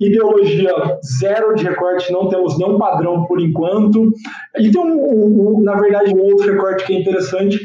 [0.00, 0.72] Ideologia
[1.18, 4.12] zero de recorte, não temos nenhum padrão por enquanto.
[4.58, 7.60] E tem, um, um, na verdade, um outro recorte que é interessante,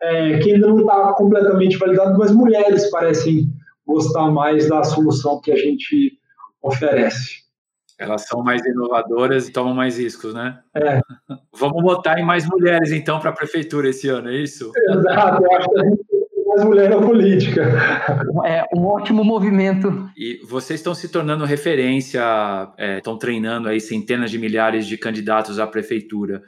[0.00, 3.48] é, que ainda não está completamente validado, mas mulheres parecem
[3.86, 6.12] gostar mais da solução que a gente
[6.62, 7.41] oferece.
[8.02, 10.58] Elas são mais inovadoras e tomam mais riscos, né?
[10.74, 11.00] É.
[11.58, 14.72] Vamos botar em mais mulheres, então, para a prefeitura esse ano, é isso?
[14.90, 17.62] Exato, eu acho que a gente tem mais mulher na política.
[18.44, 20.10] É um ótimo movimento.
[20.16, 22.22] E vocês estão se tornando referência,
[22.76, 26.42] é, estão treinando aí centenas de milhares de candidatos à prefeitura.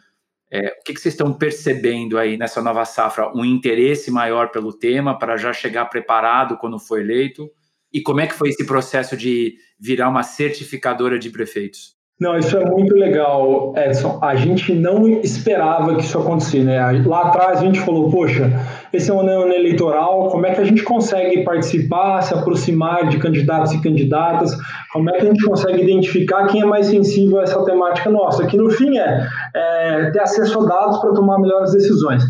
[0.51, 3.29] É, o que, que, vocês estão percebendo aí nessa nova safra?
[3.35, 7.51] Um interesse maior pelo tema para já chegar preparado quando for eleito?
[7.95, 11.95] E como é que foi esse processo de virar uma certificadora de prefeitos?
[12.21, 14.21] Não, isso é muito legal, Edson.
[14.23, 16.81] A gente não esperava que isso acontecesse, né?
[17.05, 18.51] Lá atrás a gente falou, poxa,
[18.93, 23.19] esse é um ano eleitoral, como é que a gente consegue participar, se aproximar de
[23.19, 24.57] candidatos e candidatas?
[24.93, 28.47] Como é que a gente consegue identificar quem é mais sensível a essa temática nossa?
[28.47, 32.23] Que no fim é, é ter acesso a dados para tomar melhores decisões.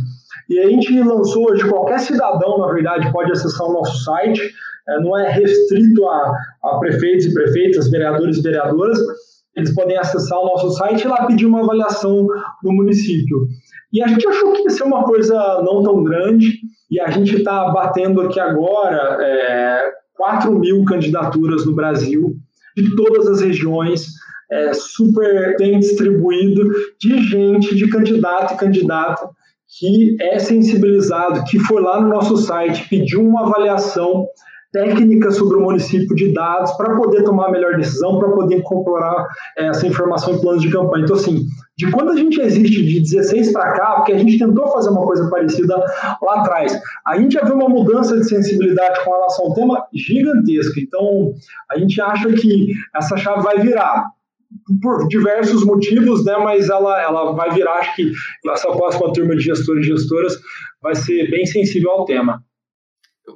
[0.49, 4.41] E a gente lançou hoje, qualquer cidadão, na verdade, pode acessar o nosso site,
[5.01, 6.33] não é restrito a,
[6.65, 8.99] a prefeitos e prefeitas, vereadores e vereadoras,
[9.57, 12.27] eles podem acessar o nosso site e lá pedir uma avaliação
[12.63, 13.47] no município.
[13.93, 16.59] E a gente achou que ia ser uma coisa não tão grande,
[16.91, 22.35] e a gente está batendo aqui agora é, 4 mil candidaturas no Brasil,
[22.77, 24.07] de todas as regiões,
[24.51, 26.71] é, super bem distribuído,
[27.01, 29.29] de gente, de candidato e candidata
[29.79, 34.27] que é sensibilizado, que foi lá no nosso site, pediu uma avaliação
[34.75, 39.29] técnica sobre o município de dados para poder tomar a melhor decisão, para poder incorporar
[39.57, 41.05] é, essa informação em planos de campanha.
[41.05, 41.47] Então, assim,
[41.79, 45.07] de quando a gente existe de 16 para cá, porque a gente tentou fazer uma
[45.07, 45.77] coisa parecida
[46.21, 50.81] lá atrás, a gente já viu uma mudança de sensibilidade com relação ao tema gigantesca.
[50.81, 51.33] Então,
[51.71, 54.11] a gente acha que essa chave vai virar
[54.83, 58.13] por diversos motivos, né, mas ela, ela vai virar, acho que
[58.51, 60.37] essa próxima turma de gestores e gestoras
[60.83, 62.43] vai ser bem sensível ao tema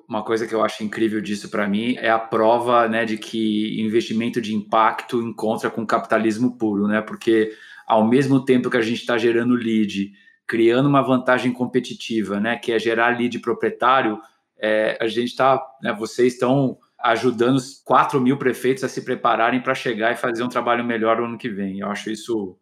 [0.08, 3.80] uma coisa que eu acho incrível disso para mim é a prova né, de que
[3.80, 7.00] investimento de impacto encontra com capitalismo puro, né?
[7.00, 7.52] Porque
[7.86, 10.12] ao mesmo tempo que a gente está gerando lead,
[10.46, 12.56] criando uma vantagem competitiva, né?
[12.56, 14.20] Que é gerar lead proprietário,
[14.58, 19.62] é, a gente está, né, vocês estão ajudando os 4 mil prefeitos a se prepararem
[19.62, 21.78] para chegar e fazer um trabalho melhor no ano que vem.
[21.78, 22.58] Eu acho isso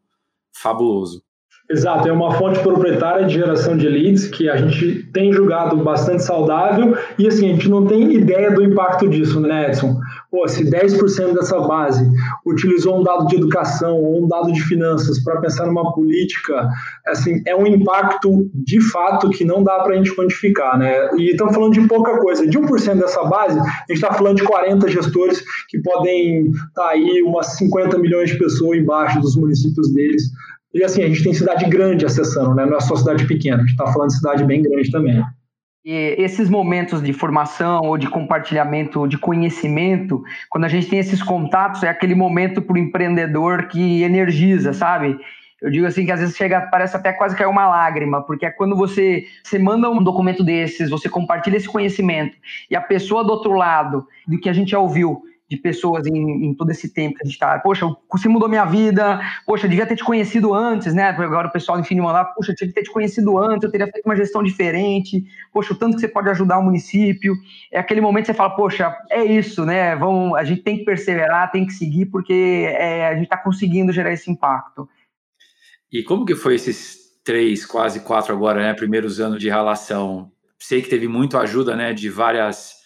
[0.55, 1.26] fabuloso.
[1.69, 6.23] Exato, é uma fonte proprietária de geração de leads que a gente tem julgado bastante
[6.23, 9.99] saudável e assim, a gente não tem ideia do impacto disso, né, Edson?
[10.31, 12.09] Pô, se 10% dessa base
[12.47, 16.69] utilizou um dado de educação ou um dado de finanças para pensar numa política,
[17.05, 21.11] assim, é um impacto de fato que não dá para a gente quantificar, né?
[21.17, 22.47] E estamos falando de pouca coisa.
[22.47, 26.89] De 1% dessa base, a gente está falando de 40 gestores que podem estar tá
[26.91, 30.23] aí umas 50 milhões de pessoas embaixo dos municípios deles
[30.75, 32.67] e assim, a gente tem cidade grande acessando, né?
[32.67, 35.25] não é só cidade pequena, a gente está falando de cidade bem grande também.
[35.85, 41.23] E esses momentos de formação ou de compartilhamento de conhecimento, quando a gente tem esses
[41.23, 45.17] contatos, é aquele momento para o empreendedor que energiza, sabe?
[45.63, 48.45] Eu digo assim que às vezes chega, parece até quase que é uma lágrima, porque
[48.45, 52.37] é quando você, você manda um documento desses, você compartilha esse conhecimento,
[52.71, 56.47] e a pessoa do outro lado, do que a gente já ouviu, de pessoas em,
[56.47, 57.59] em, todo esse tempo que a gente está.
[57.61, 59.21] Poxa, você mudou minha vida.
[59.47, 61.05] Poxa, devia ter te conhecido antes, né?
[61.11, 63.87] Agora o pessoal, enfim, mandar, poxa, eu tinha que ter te conhecido antes, eu teria
[63.87, 65.25] feito uma gestão diferente.
[65.53, 67.35] Poxa, o tanto que você pode ajudar o município.
[67.71, 69.95] É aquele momento que você fala, poxa, é isso, né?
[69.95, 73.93] Vamos, a gente tem que perseverar, tem que seguir, porque é, a gente está conseguindo
[73.93, 74.89] gerar esse impacto.
[75.93, 78.75] E como que foi esses três, quase quatro agora, né?
[78.75, 80.33] Primeiros anos de relação?
[80.59, 81.93] Sei que teve muito ajuda, né?
[81.93, 82.85] De várias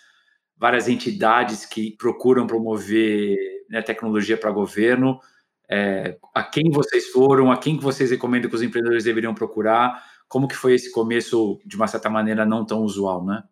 [0.60, 3.34] várias entidades que procuram promover
[3.70, 5.18] né, tecnologia para governo.
[5.70, 10.04] É, a quem vocês foram, a quem que vocês recomendam que os empreendedores deveriam procurar?
[10.28, 13.42] Como que foi esse começo, de uma certa maneira, não tão usual, né?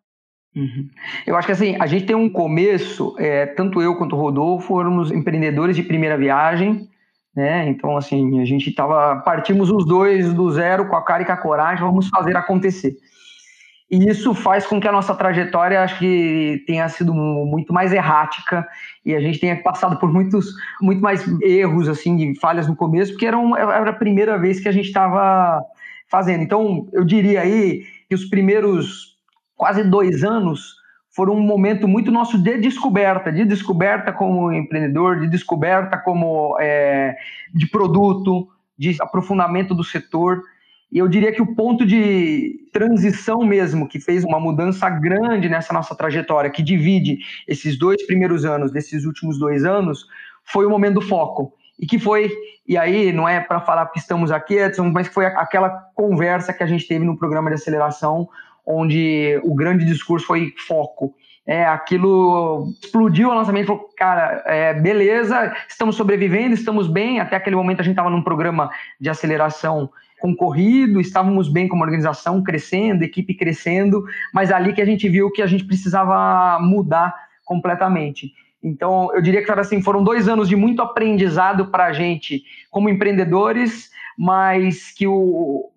[0.55, 0.89] Uhum.
[1.27, 4.67] Eu acho que assim, a gente tem um começo, é, tanto eu quanto o Rodolfo
[4.67, 6.91] fomos empreendedores de primeira viagem,
[7.35, 7.69] né?
[7.69, 11.33] Então, assim, a gente tava, partimos os dois do zero com a cara e com
[11.33, 12.97] a coragem, vamos fazer acontecer.
[13.91, 18.67] E isso faz com que a nossa trajetória, acho que tenha sido muito mais errática
[19.05, 20.47] e a gente tenha passado por muitos,
[20.81, 24.69] muito mais erros, assim, falhas no começo, porque era, um, era a primeira vez que
[24.69, 25.63] a gente estava
[26.11, 26.43] fazendo.
[26.43, 29.17] Então, eu diria aí que os primeiros
[29.57, 30.77] quase dois anos
[31.11, 37.17] foram um momento muito nosso de descoberta, de descoberta como empreendedor, de descoberta como é,
[37.55, 38.49] de produto,
[38.79, 40.43] de aprofundamento do setor.
[40.91, 45.73] E eu diria que o ponto de transição mesmo, que fez uma mudança grande nessa
[45.73, 50.07] nossa trajetória, que divide esses dois primeiros anos desses últimos dois anos,
[50.45, 51.53] foi o momento do foco.
[51.79, 52.31] E que foi,
[52.67, 56.63] e aí não é para falar que estamos aqui, Edson, mas foi aquela conversa que
[56.63, 58.29] a gente teve no programa de aceleração,
[58.67, 61.15] onde o grande discurso foi foco.
[61.47, 67.37] É, aquilo explodiu a nossa mente, falou, cara, é, beleza, estamos sobrevivendo, estamos bem, até
[67.37, 68.71] aquele momento a gente estava num programa
[69.01, 75.09] de aceleração concorrido, estávamos bem como organização, crescendo, equipe crescendo, mas ali que a gente
[75.09, 78.33] viu que a gente precisava mudar completamente.
[78.63, 82.89] Então, eu diria que assim, foram dois anos de muito aprendizado para a gente como
[82.89, 85.71] empreendedores, mas que o,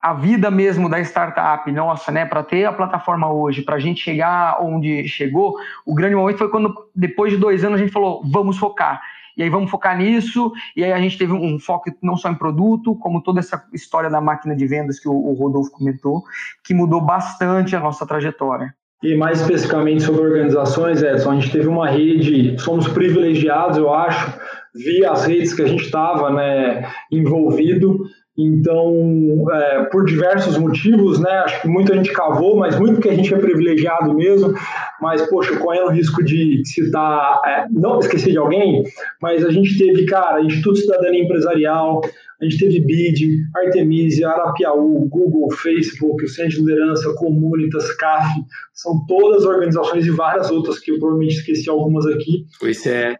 [0.00, 4.00] a vida mesmo da startup, nossa, né, para ter a plataforma hoje, para a gente
[4.00, 8.22] chegar onde chegou, o grande momento foi quando, depois de dois anos, a gente falou,
[8.24, 9.00] vamos focar
[9.38, 12.34] e aí vamos focar nisso, e aí a gente teve um foco não só em
[12.34, 16.24] produto, como toda essa história da máquina de vendas que o, Rodolfo comentou,
[16.64, 18.74] que mudou bastante a nossa trajetória.
[19.00, 24.36] E mais especificamente sobre organizações, Edson, a gente teve uma rede, somos privilegiados, eu acho,
[24.74, 28.00] via as redes que a gente estava né, envolvido,
[28.38, 31.30] então, é, por diversos motivos, né?
[31.40, 34.54] Acho que muita gente cavou, mas muito que a gente é privilegiado mesmo.
[35.00, 38.84] Mas, poxa, correndo o risco de citar, é, não esquecer de alguém,
[39.20, 42.00] mas a gente teve, cara, Instituto Cidadania Empresarial,
[42.40, 48.28] a gente teve BID, Artemisia, Arapiaú, Google, Facebook, o Centro de Liderança, Comunitas, CAF,
[48.72, 52.44] são todas organizações e várias outras que eu provavelmente esqueci algumas aqui.
[52.62, 52.88] O ICE.
[52.90, 53.16] É,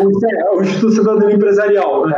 [0.00, 2.16] o ICE, o Instituto Cidadania Empresarial, né?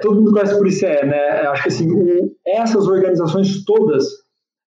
[0.00, 1.46] Todo mundo conhece por ICE, né?
[1.48, 4.04] Acho que assim, o, essas organizações todas,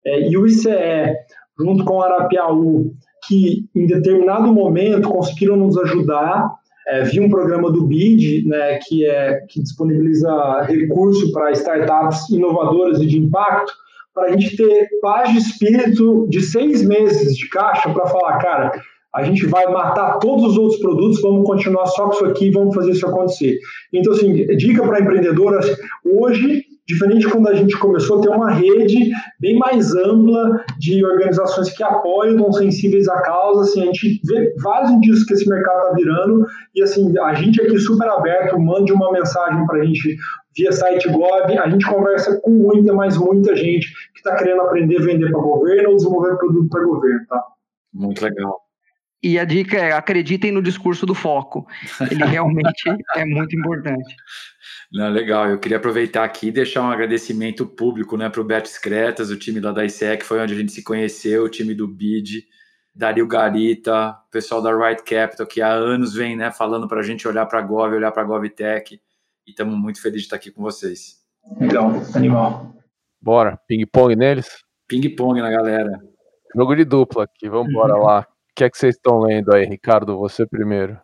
[0.04, 1.14] é, e o ICE,
[1.58, 2.92] junto com a Arapiaú,
[3.26, 6.50] que em determinado momento conseguiram nos ajudar,
[6.88, 13.00] é, via um programa do BID, né, que, é, que disponibiliza recurso para startups inovadoras
[13.00, 13.72] e de impacto,
[14.14, 18.72] para a gente ter paz de espírito de seis meses de caixa para falar, cara,
[19.16, 22.74] a gente vai matar todos os outros produtos, vamos continuar só com isso aqui, vamos
[22.74, 23.58] fazer isso acontecer.
[23.90, 25.74] Então, assim, dica para empreendedoras,
[26.04, 31.74] hoje, diferente quando a gente começou a ter uma rede bem mais ampla de organizações
[31.74, 35.78] que apoiam, estão sensíveis à causa, assim, a gente vê vários indícios que esse mercado
[35.78, 40.14] está virando, e assim, a gente aqui super aberto, mande uma mensagem para a gente
[40.54, 44.98] via site Gov, a gente conversa com muita, mas muita gente que está querendo aprender
[44.98, 47.42] a vender para governo ou desenvolver produto para governo, tá?
[47.94, 48.65] Muito legal.
[49.22, 51.66] E a dica é acreditem no discurso do foco.
[52.10, 52.84] Ele realmente
[53.16, 54.14] é muito importante.
[54.92, 58.68] Não, legal, eu queria aproveitar aqui e deixar um agradecimento público né, para o Beto
[58.68, 61.74] Scretas, o time lá da ICE, que foi onde a gente se conheceu, o time
[61.74, 62.44] do BID,
[62.94, 67.02] Dario Garita, o pessoal da Right Capital, que há anos vem né, falando para a
[67.02, 69.00] gente olhar para a Gov, olhar para a GovTech,
[69.46, 71.16] e estamos muito felizes de estar aqui com vocês.
[71.60, 72.74] Legal, animal.
[73.20, 74.64] Bora, ping-pong neles?
[74.88, 76.00] Ping-pong na galera.
[76.54, 78.04] Jogo de dupla aqui, vamos embora uhum.
[78.04, 78.26] lá.
[78.56, 80.16] Que é que vocês estão lendo aí, Ricardo?
[80.16, 80.98] Você primeiro.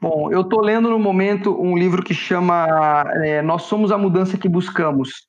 [0.00, 4.38] Bom, eu estou lendo no momento um livro que chama é, Nós Somos a Mudança
[4.38, 5.26] que Buscamos.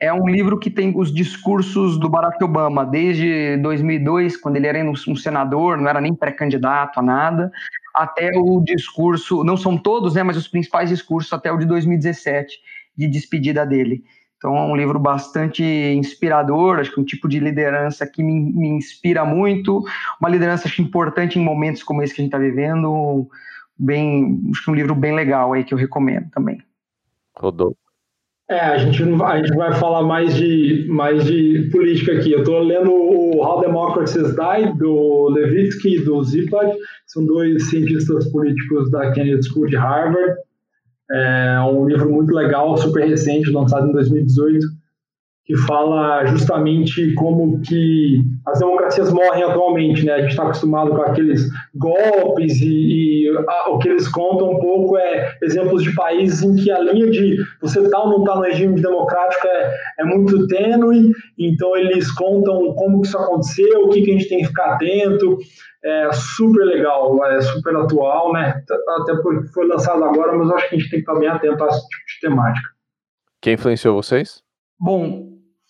[0.00, 4.84] É um livro que tem os discursos do Barack Obama, desde 2002, quando ele era
[4.84, 7.52] um senador, não era nem pré-candidato a nada,
[7.94, 12.58] até o discurso, não são todos, né, mas os principais discursos até o de 2017,
[12.96, 14.02] de despedida dele.
[14.38, 18.68] Então é um livro bastante inspirador, acho que um tipo de liderança que me, me
[18.68, 19.84] inspira muito,
[20.20, 23.28] uma liderança acho importante em momentos como esse que a gente está vivendo,
[23.76, 26.62] bem, acho que um livro bem legal aí que eu recomendo também.
[27.36, 27.76] Rodou.
[28.48, 32.32] É, a gente, a gente vai falar mais de, mais de política aqui.
[32.32, 36.72] Eu estou lendo o How Democracies Die, do Levitsky e do Ziplag,
[37.06, 40.34] são dois cientistas políticos da Kennedy School de Harvard.
[41.10, 44.77] É um livro muito legal, super recente, lançado em 2018
[45.48, 50.12] que fala justamente como que as democracias morrem atualmente, né?
[50.12, 54.60] A gente está acostumado com aqueles golpes e, e a, o que eles contam um
[54.60, 58.36] pouco é exemplos de países em que a linha de você está ou não está
[58.36, 63.88] no regime democrático é, é muito tênue, então eles contam como que isso aconteceu, o
[63.88, 65.38] que, que a gente tem que ficar atento,
[65.82, 68.62] é super legal, é super atual, né?
[69.00, 71.64] Até porque foi lançado agora, mas acho que a gente tem que estar bem atento
[71.64, 72.68] a esse tipo de temática.
[73.40, 74.42] Quem influenciou vocês?
[74.78, 75.27] Bom,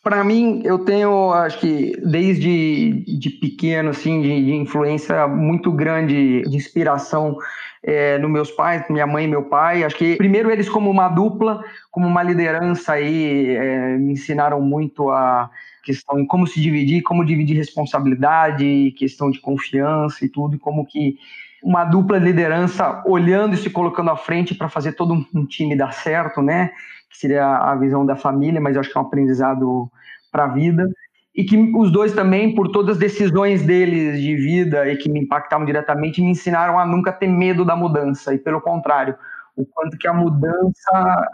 [0.09, 6.41] para mim, eu tenho, acho que desde de pequeno, assim, de, de influência muito grande,
[6.49, 7.37] de inspiração
[7.83, 9.85] é, nos meus pais, minha mãe e meu pai.
[9.85, 15.11] Acho que primeiro eles como uma dupla, como uma liderança aí, é, me ensinaram muito
[15.11, 15.51] a
[15.85, 20.87] questão em como se dividir, como dividir responsabilidade, questão de confiança e tudo, e como
[20.87, 21.19] que
[21.63, 25.93] uma dupla liderança olhando e se colocando à frente para fazer todo um time dar
[25.93, 26.71] certo, né?
[27.11, 29.91] que seria a visão da família, mas eu acho que é um aprendizado
[30.31, 30.89] para a vida.
[31.35, 35.21] E que os dois também, por todas as decisões deles de vida e que me
[35.21, 38.35] impactaram diretamente, me ensinaram a nunca ter medo da mudança.
[38.35, 39.15] E pelo contrário,
[39.59, 41.27] o quanto que a mudança,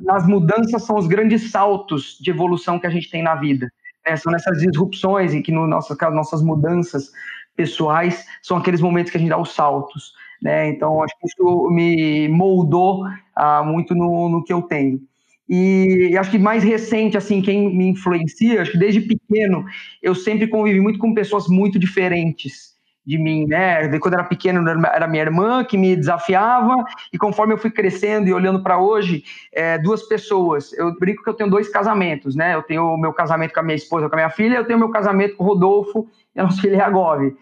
[0.00, 3.70] nas mudanças são os grandes saltos de evolução que a gente tem na vida.
[4.06, 4.16] Né?
[4.16, 7.10] São nessas disrupções e que no nosso caso, nossas mudanças
[7.56, 10.12] pessoais são aqueles momentos que a gente dá os saltos.
[10.40, 10.68] Né?
[10.68, 13.04] Então, acho que isso me moldou
[13.34, 15.00] ah, muito no, no que eu tenho.
[15.52, 19.64] E acho que mais recente, assim, quem me influencia, acho que desde pequeno,
[20.00, 22.70] eu sempre convivi muito com pessoas muito diferentes
[23.04, 23.98] de mim, né?
[23.98, 26.76] Quando era pequeno, era minha irmã que me desafiava,
[27.12, 30.72] e conforme eu fui crescendo e olhando para hoje, é, duas pessoas.
[30.74, 32.54] Eu brinco que eu tenho dois casamentos, né?
[32.54, 34.76] Eu tenho o meu casamento com a minha esposa, com a minha filha, eu tenho
[34.76, 37.34] o meu casamento com o Rodolfo e a nossa filha Gove.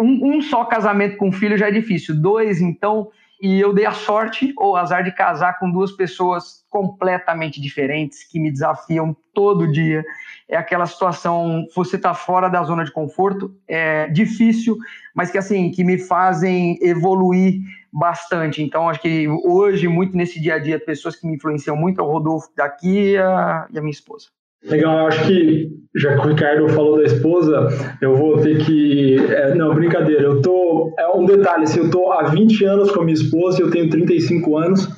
[0.00, 3.08] Um, um só casamento com filho já é difícil, dois, então,
[3.40, 8.38] e eu dei a sorte ou azar de casar com duas pessoas completamente diferentes que
[8.38, 10.04] me desafiam todo dia.
[10.48, 14.76] É aquela situação, você está fora da zona de conforto, é difícil,
[15.14, 17.60] mas que assim, que me fazem evoluir
[17.92, 18.62] bastante.
[18.62, 22.04] Então, acho que hoje, muito nesse dia a dia, pessoas que me influenciam muito é
[22.04, 24.28] o Rodolfo daqui e a, e a minha esposa.
[24.64, 27.68] Legal, eu acho que já que o Ricardo falou da esposa,
[28.00, 29.16] eu vou ter que.
[29.16, 30.94] É, não, brincadeira, eu tô.
[30.98, 33.70] É um detalhe, assim, eu tô há 20 anos com a minha esposa e eu
[33.70, 34.88] tenho 35 anos,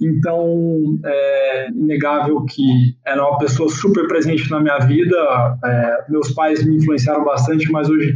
[0.00, 5.16] então é inegável que era uma pessoa super presente na minha vida.
[5.64, 8.14] É, meus pais me influenciaram bastante, mas hoje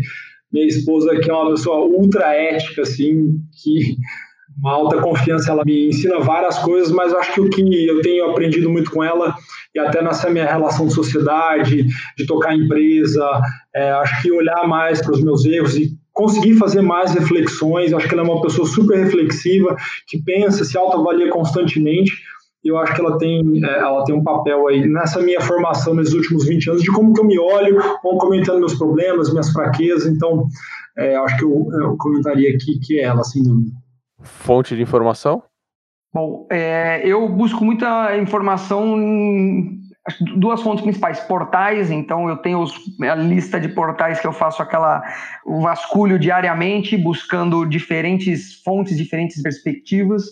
[0.53, 3.97] minha esposa, que é uma pessoa ultra ética, assim, que
[4.59, 8.31] uma alta confiança, ela me ensina várias coisas, mas acho que o que eu tenho
[8.31, 9.35] aprendido muito com ela,
[9.75, 11.87] e até nessa minha relação de sociedade,
[12.17, 13.29] de tocar empresa,
[13.75, 18.09] é, acho que olhar mais para os meus erros e conseguir fazer mais reflexões, acho
[18.09, 19.77] que ela é uma pessoa super reflexiva,
[20.07, 22.13] que pensa, se autoavalia constantemente,
[22.65, 25.95] e eu acho que ela tem, é, ela tem um papel aí nessa minha formação
[25.95, 29.51] nesses últimos 20 anos, de como que eu me olho, como comentando meus problemas, minhas
[29.51, 30.47] fraquezas, então
[30.97, 33.84] é, acho que eu, eu comentaria aqui que é ela, sem dúvida.
[34.25, 35.43] Fonte de informação?
[36.13, 39.81] Bom, é, eu busco muita informação em
[40.37, 44.63] duas fontes principais, portais, então eu tenho os, a lista de portais que eu faço
[44.63, 45.03] aquela
[45.45, 50.25] o vasculho diariamente, buscando diferentes fontes, diferentes perspectivas,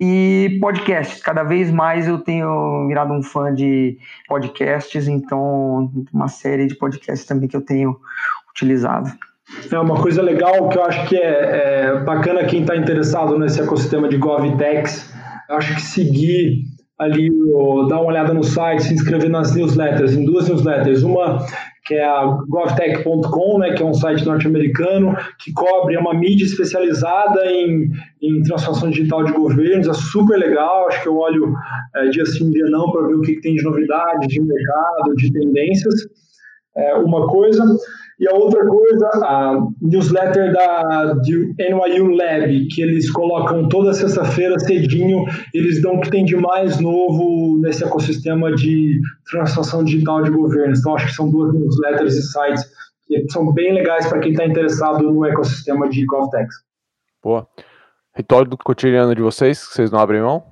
[0.00, 6.66] e podcasts, cada vez mais eu tenho virado um fã de podcasts, então uma série
[6.66, 8.00] de podcasts também que eu tenho
[8.50, 9.10] utilizado.
[9.70, 13.60] É uma coisa legal que eu acho que é, é bacana quem está interessado nesse
[13.60, 15.12] ecossistema de GovTechs.
[15.48, 16.64] Acho que seguir
[16.98, 17.30] ali,
[17.88, 21.02] dar uma olhada no site, se inscrever nas newsletters, em duas newsletters.
[21.02, 21.44] Uma
[21.90, 26.44] que é a govtech.com, né, que é um site norte-americano que cobre, é uma mídia
[26.44, 27.90] especializada em,
[28.22, 31.52] em transformação digital de governos, é super legal, acho que eu olho
[31.96, 35.16] é, dia sim, dia não, para ver o que, que, tem de novidade, de mercado,
[35.16, 35.94] de tendências,
[36.76, 37.64] é uma coisa.
[38.20, 41.14] E a outra coisa, a newsletter da
[41.58, 46.78] NYU Lab, que eles colocam toda sexta-feira cedinho, eles dão o que tem de mais
[46.78, 50.80] novo nesse ecossistema de transformação digital de governos.
[50.80, 52.70] Então, acho que são duas newsletters e sites
[53.06, 56.56] que são bem legais para quem está interessado no ecossistema de GovTechs.
[57.24, 57.48] Boa.
[58.14, 60.44] Ritual do cotidiano de vocês, que vocês não abrem mão?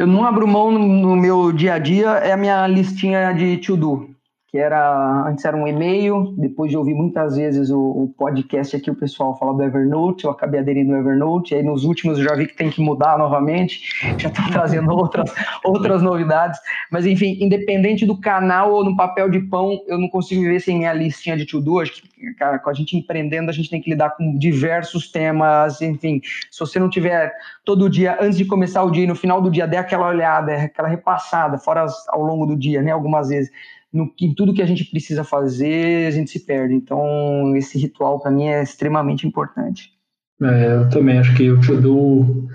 [0.00, 4.13] Eu não abro mão no meu dia a dia, é a minha listinha de to-do
[4.54, 8.88] que era antes era um e-mail, depois de ouvir muitas vezes o, o, podcast aqui,
[8.88, 12.36] o pessoal fala do Evernote, eu acabei aderindo ao Evernote, aí nos últimos eu já
[12.36, 13.80] vi que tem que mudar novamente,
[14.16, 15.34] já estou trazendo outras,
[15.64, 20.42] outras novidades, mas enfim, independente do canal ou no papel de pão, eu não consigo
[20.42, 23.68] viver sem minha listinha de to-do, acho que, cara, com a gente empreendendo, a gente
[23.68, 27.32] tem que lidar com diversos temas, enfim, se você não tiver
[27.64, 30.52] todo dia, antes de começar o dia e no final do dia, der aquela olhada,
[30.52, 33.50] aquela repassada, fora ao longo do dia, né, algumas vezes,
[33.94, 36.74] no, em tudo que a gente precisa fazer, a gente se perde.
[36.74, 39.94] Então, esse ritual para mim é extremamente importante.
[40.42, 42.48] É, eu também acho que o to-do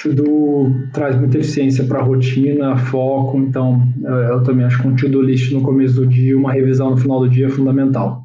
[0.00, 4.94] to traz muita eficiência para a rotina, foco, então é, eu também acho que um
[4.94, 8.24] to-do list no começo do dia, uma revisão no final do dia é fundamental.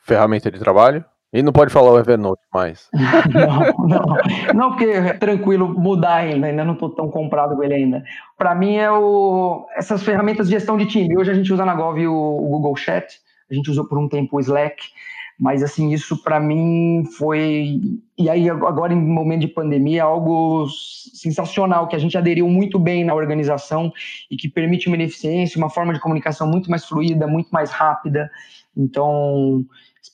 [0.00, 1.04] Ferramenta de trabalho?
[1.32, 2.88] E não pode falar o Evernote mais.
[3.32, 4.16] não, não.
[4.54, 8.02] Não, porque é tranquilo mudar ainda, ainda não estou tão comprado com ele ainda.
[8.36, 11.16] Para mim é o essas ferramentas de gestão de time.
[11.16, 14.08] Hoje a gente usa na Gov o, o Google Chat, a gente usou por um
[14.08, 14.82] tempo o Slack,
[15.38, 17.80] mas assim, isso para mim foi
[18.18, 20.66] e aí agora em momento de pandemia, algo
[21.14, 23.92] sensacional que a gente aderiu muito bem na organização
[24.28, 28.28] e que permite uma eficiência, uma forma de comunicação muito mais fluida, muito mais rápida.
[28.76, 29.64] Então,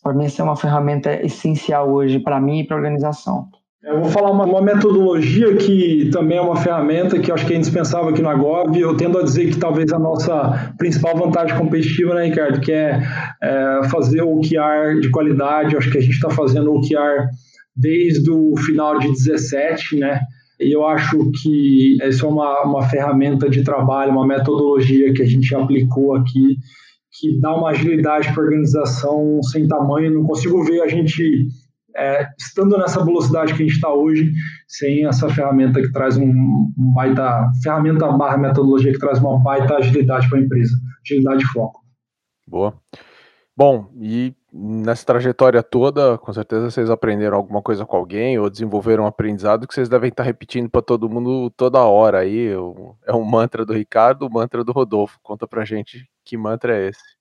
[0.03, 3.49] para mim, essa é uma ferramenta essencial hoje para mim e para a organização.
[3.87, 7.55] Eu vou falar uma, uma, metodologia que também é uma ferramenta que eu acho que
[7.55, 8.77] é indispensável aqui na Gov.
[8.77, 13.01] Eu tendo a dizer que talvez a nossa principal vantagem competitiva, né, Ricardo, que é,
[13.41, 15.75] é fazer o OKR de qualidade.
[15.75, 17.29] Eu acho que a gente está fazendo o OKR
[17.77, 20.21] desde o final de 17, né?
[20.59, 25.27] E eu acho que essa é uma, uma ferramenta de trabalho, uma metodologia que a
[25.27, 26.57] gente aplicou aqui
[27.19, 30.13] que dá uma agilidade para a organização sem tamanho.
[30.13, 31.49] Não consigo ver a gente
[31.97, 34.33] é, estando nessa velocidade que a gente está hoje,
[34.69, 39.77] sem essa ferramenta que traz um, um baita ferramenta barra metodologia que traz uma baita
[39.77, 41.81] agilidade para a empresa, agilidade e foco.
[42.47, 42.75] Boa.
[43.57, 49.05] Bom, e nessa trajetória toda, com certeza vocês aprenderam alguma coisa com alguém ou desenvolveram
[49.05, 52.49] um aprendizado que vocês devem estar repetindo para todo mundo toda hora aí.
[53.07, 55.19] É um mantra do Ricardo, o mantra do Rodolfo.
[55.23, 57.17] Conta pra gente que mantra é esse.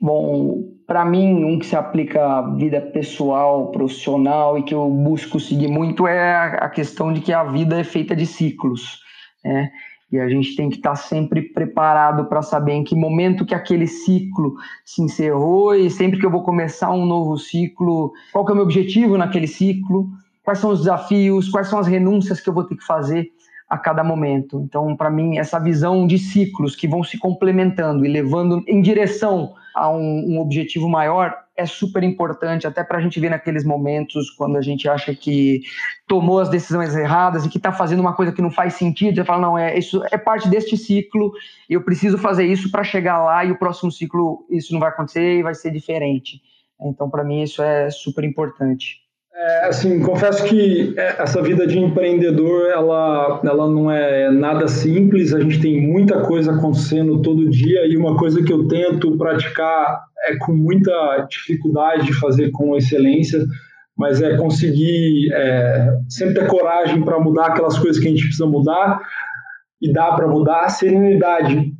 [0.00, 5.38] Bom, para mim, um que se aplica à vida pessoal, profissional e que eu busco
[5.38, 8.98] seguir muito é a questão de que a vida é feita de ciclos,
[9.44, 9.70] né?
[10.10, 13.54] E a gente tem que estar tá sempre preparado para saber em que momento que
[13.54, 18.50] aquele ciclo se encerrou e sempre que eu vou começar um novo ciclo, qual que
[18.50, 20.10] é o meu objetivo naquele ciclo,
[20.42, 23.30] quais são os desafios, quais são as renúncias que eu vou ter que fazer
[23.72, 24.60] a cada momento.
[24.60, 29.54] Então, para mim, essa visão de ciclos que vão se complementando e levando em direção
[29.74, 34.28] a um, um objetivo maior é super importante, até para a gente ver naqueles momentos
[34.28, 35.62] quando a gente acha que
[36.06, 39.14] tomou as decisões erradas e que está fazendo uma coisa que não faz sentido.
[39.14, 41.32] Você fala, não, é isso é parte deste ciclo,
[41.66, 45.38] eu preciso fazer isso para chegar lá e o próximo ciclo isso não vai acontecer
[45.38, 46.42] e vai ser diferente.
[46.78, 49.01] Então, para mim, isso é super importante.
[49.34, 55.32] É, assim, confesso que é, essa vida de empreendedor, ela, ela não é nada simples,
[55.32, 60.02] a gente tem muita coisa acontecendo todo dia e uma coisa que eu tento praticar
[60.26, 63.42] é com muita dificuldade de fazer com excelência,
[63.96, 68.46] mas é conseguir é, sempre ter coragem para mudar aquelas coisas que a gente precisa
[68.46, 69.00] mudar
[69.80, 71.72] e dá para mudar, serenidade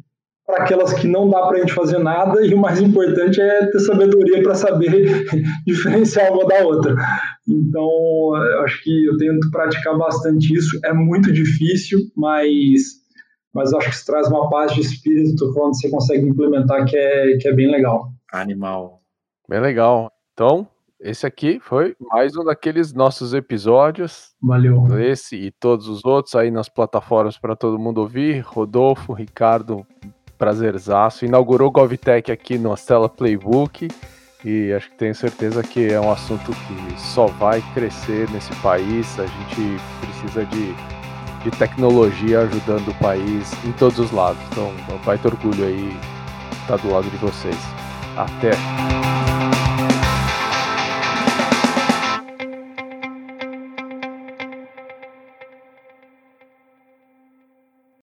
[0.47, 3.66] para aquelas que não dá para a gente fazer nada, e o mais importante é
[3.66, 5.24] ter sabedoria para saber
[5.66, 6.95] diferenciar uma da outra.
[7.49, 7.88] Então,
[8.34, 10.78] eu acho que eu tento praticar bastante isso.
[10.84, 12.82] É muito difícil, mas,
[13.55, 17.36] mas acho que isso traz uma paz de espírito quando você consegue implementar, que é,
[17.38, 18.09] que é bem legal.
[18.32, 19.01] Animal.
[19.49, 20.11] Bem legal.
[20.32, 20.66] Então,
[21.01, 24.32] esse aqui foi mais um daqueles nossos episódios.
[24.40, 24.86] Valeu.
[25.01, 28.40] Esse e todos os outros aí nas plataformas para todo mundo ouvir.
[28.40, 29.84] Rodolfo, Ricardo,
[30.43, 31.24] prazerzaço.
[31.24, 33.88] Inaugurou GovTech aqui no Stella Playbook.
[34.45, 39.07] e acho que tenho certeza que é um assunto que só vai crescer nesse país.
[39.20, 40.74] A gente precisa de,
[41.45, 44.43] de tecnologia ajudando o país em todos os lados.
[44.51, 45.97] Então, um baita orgulho aí
[46.62, 47.59] estar do lado de vocês.
[48.16, 48.51] Até!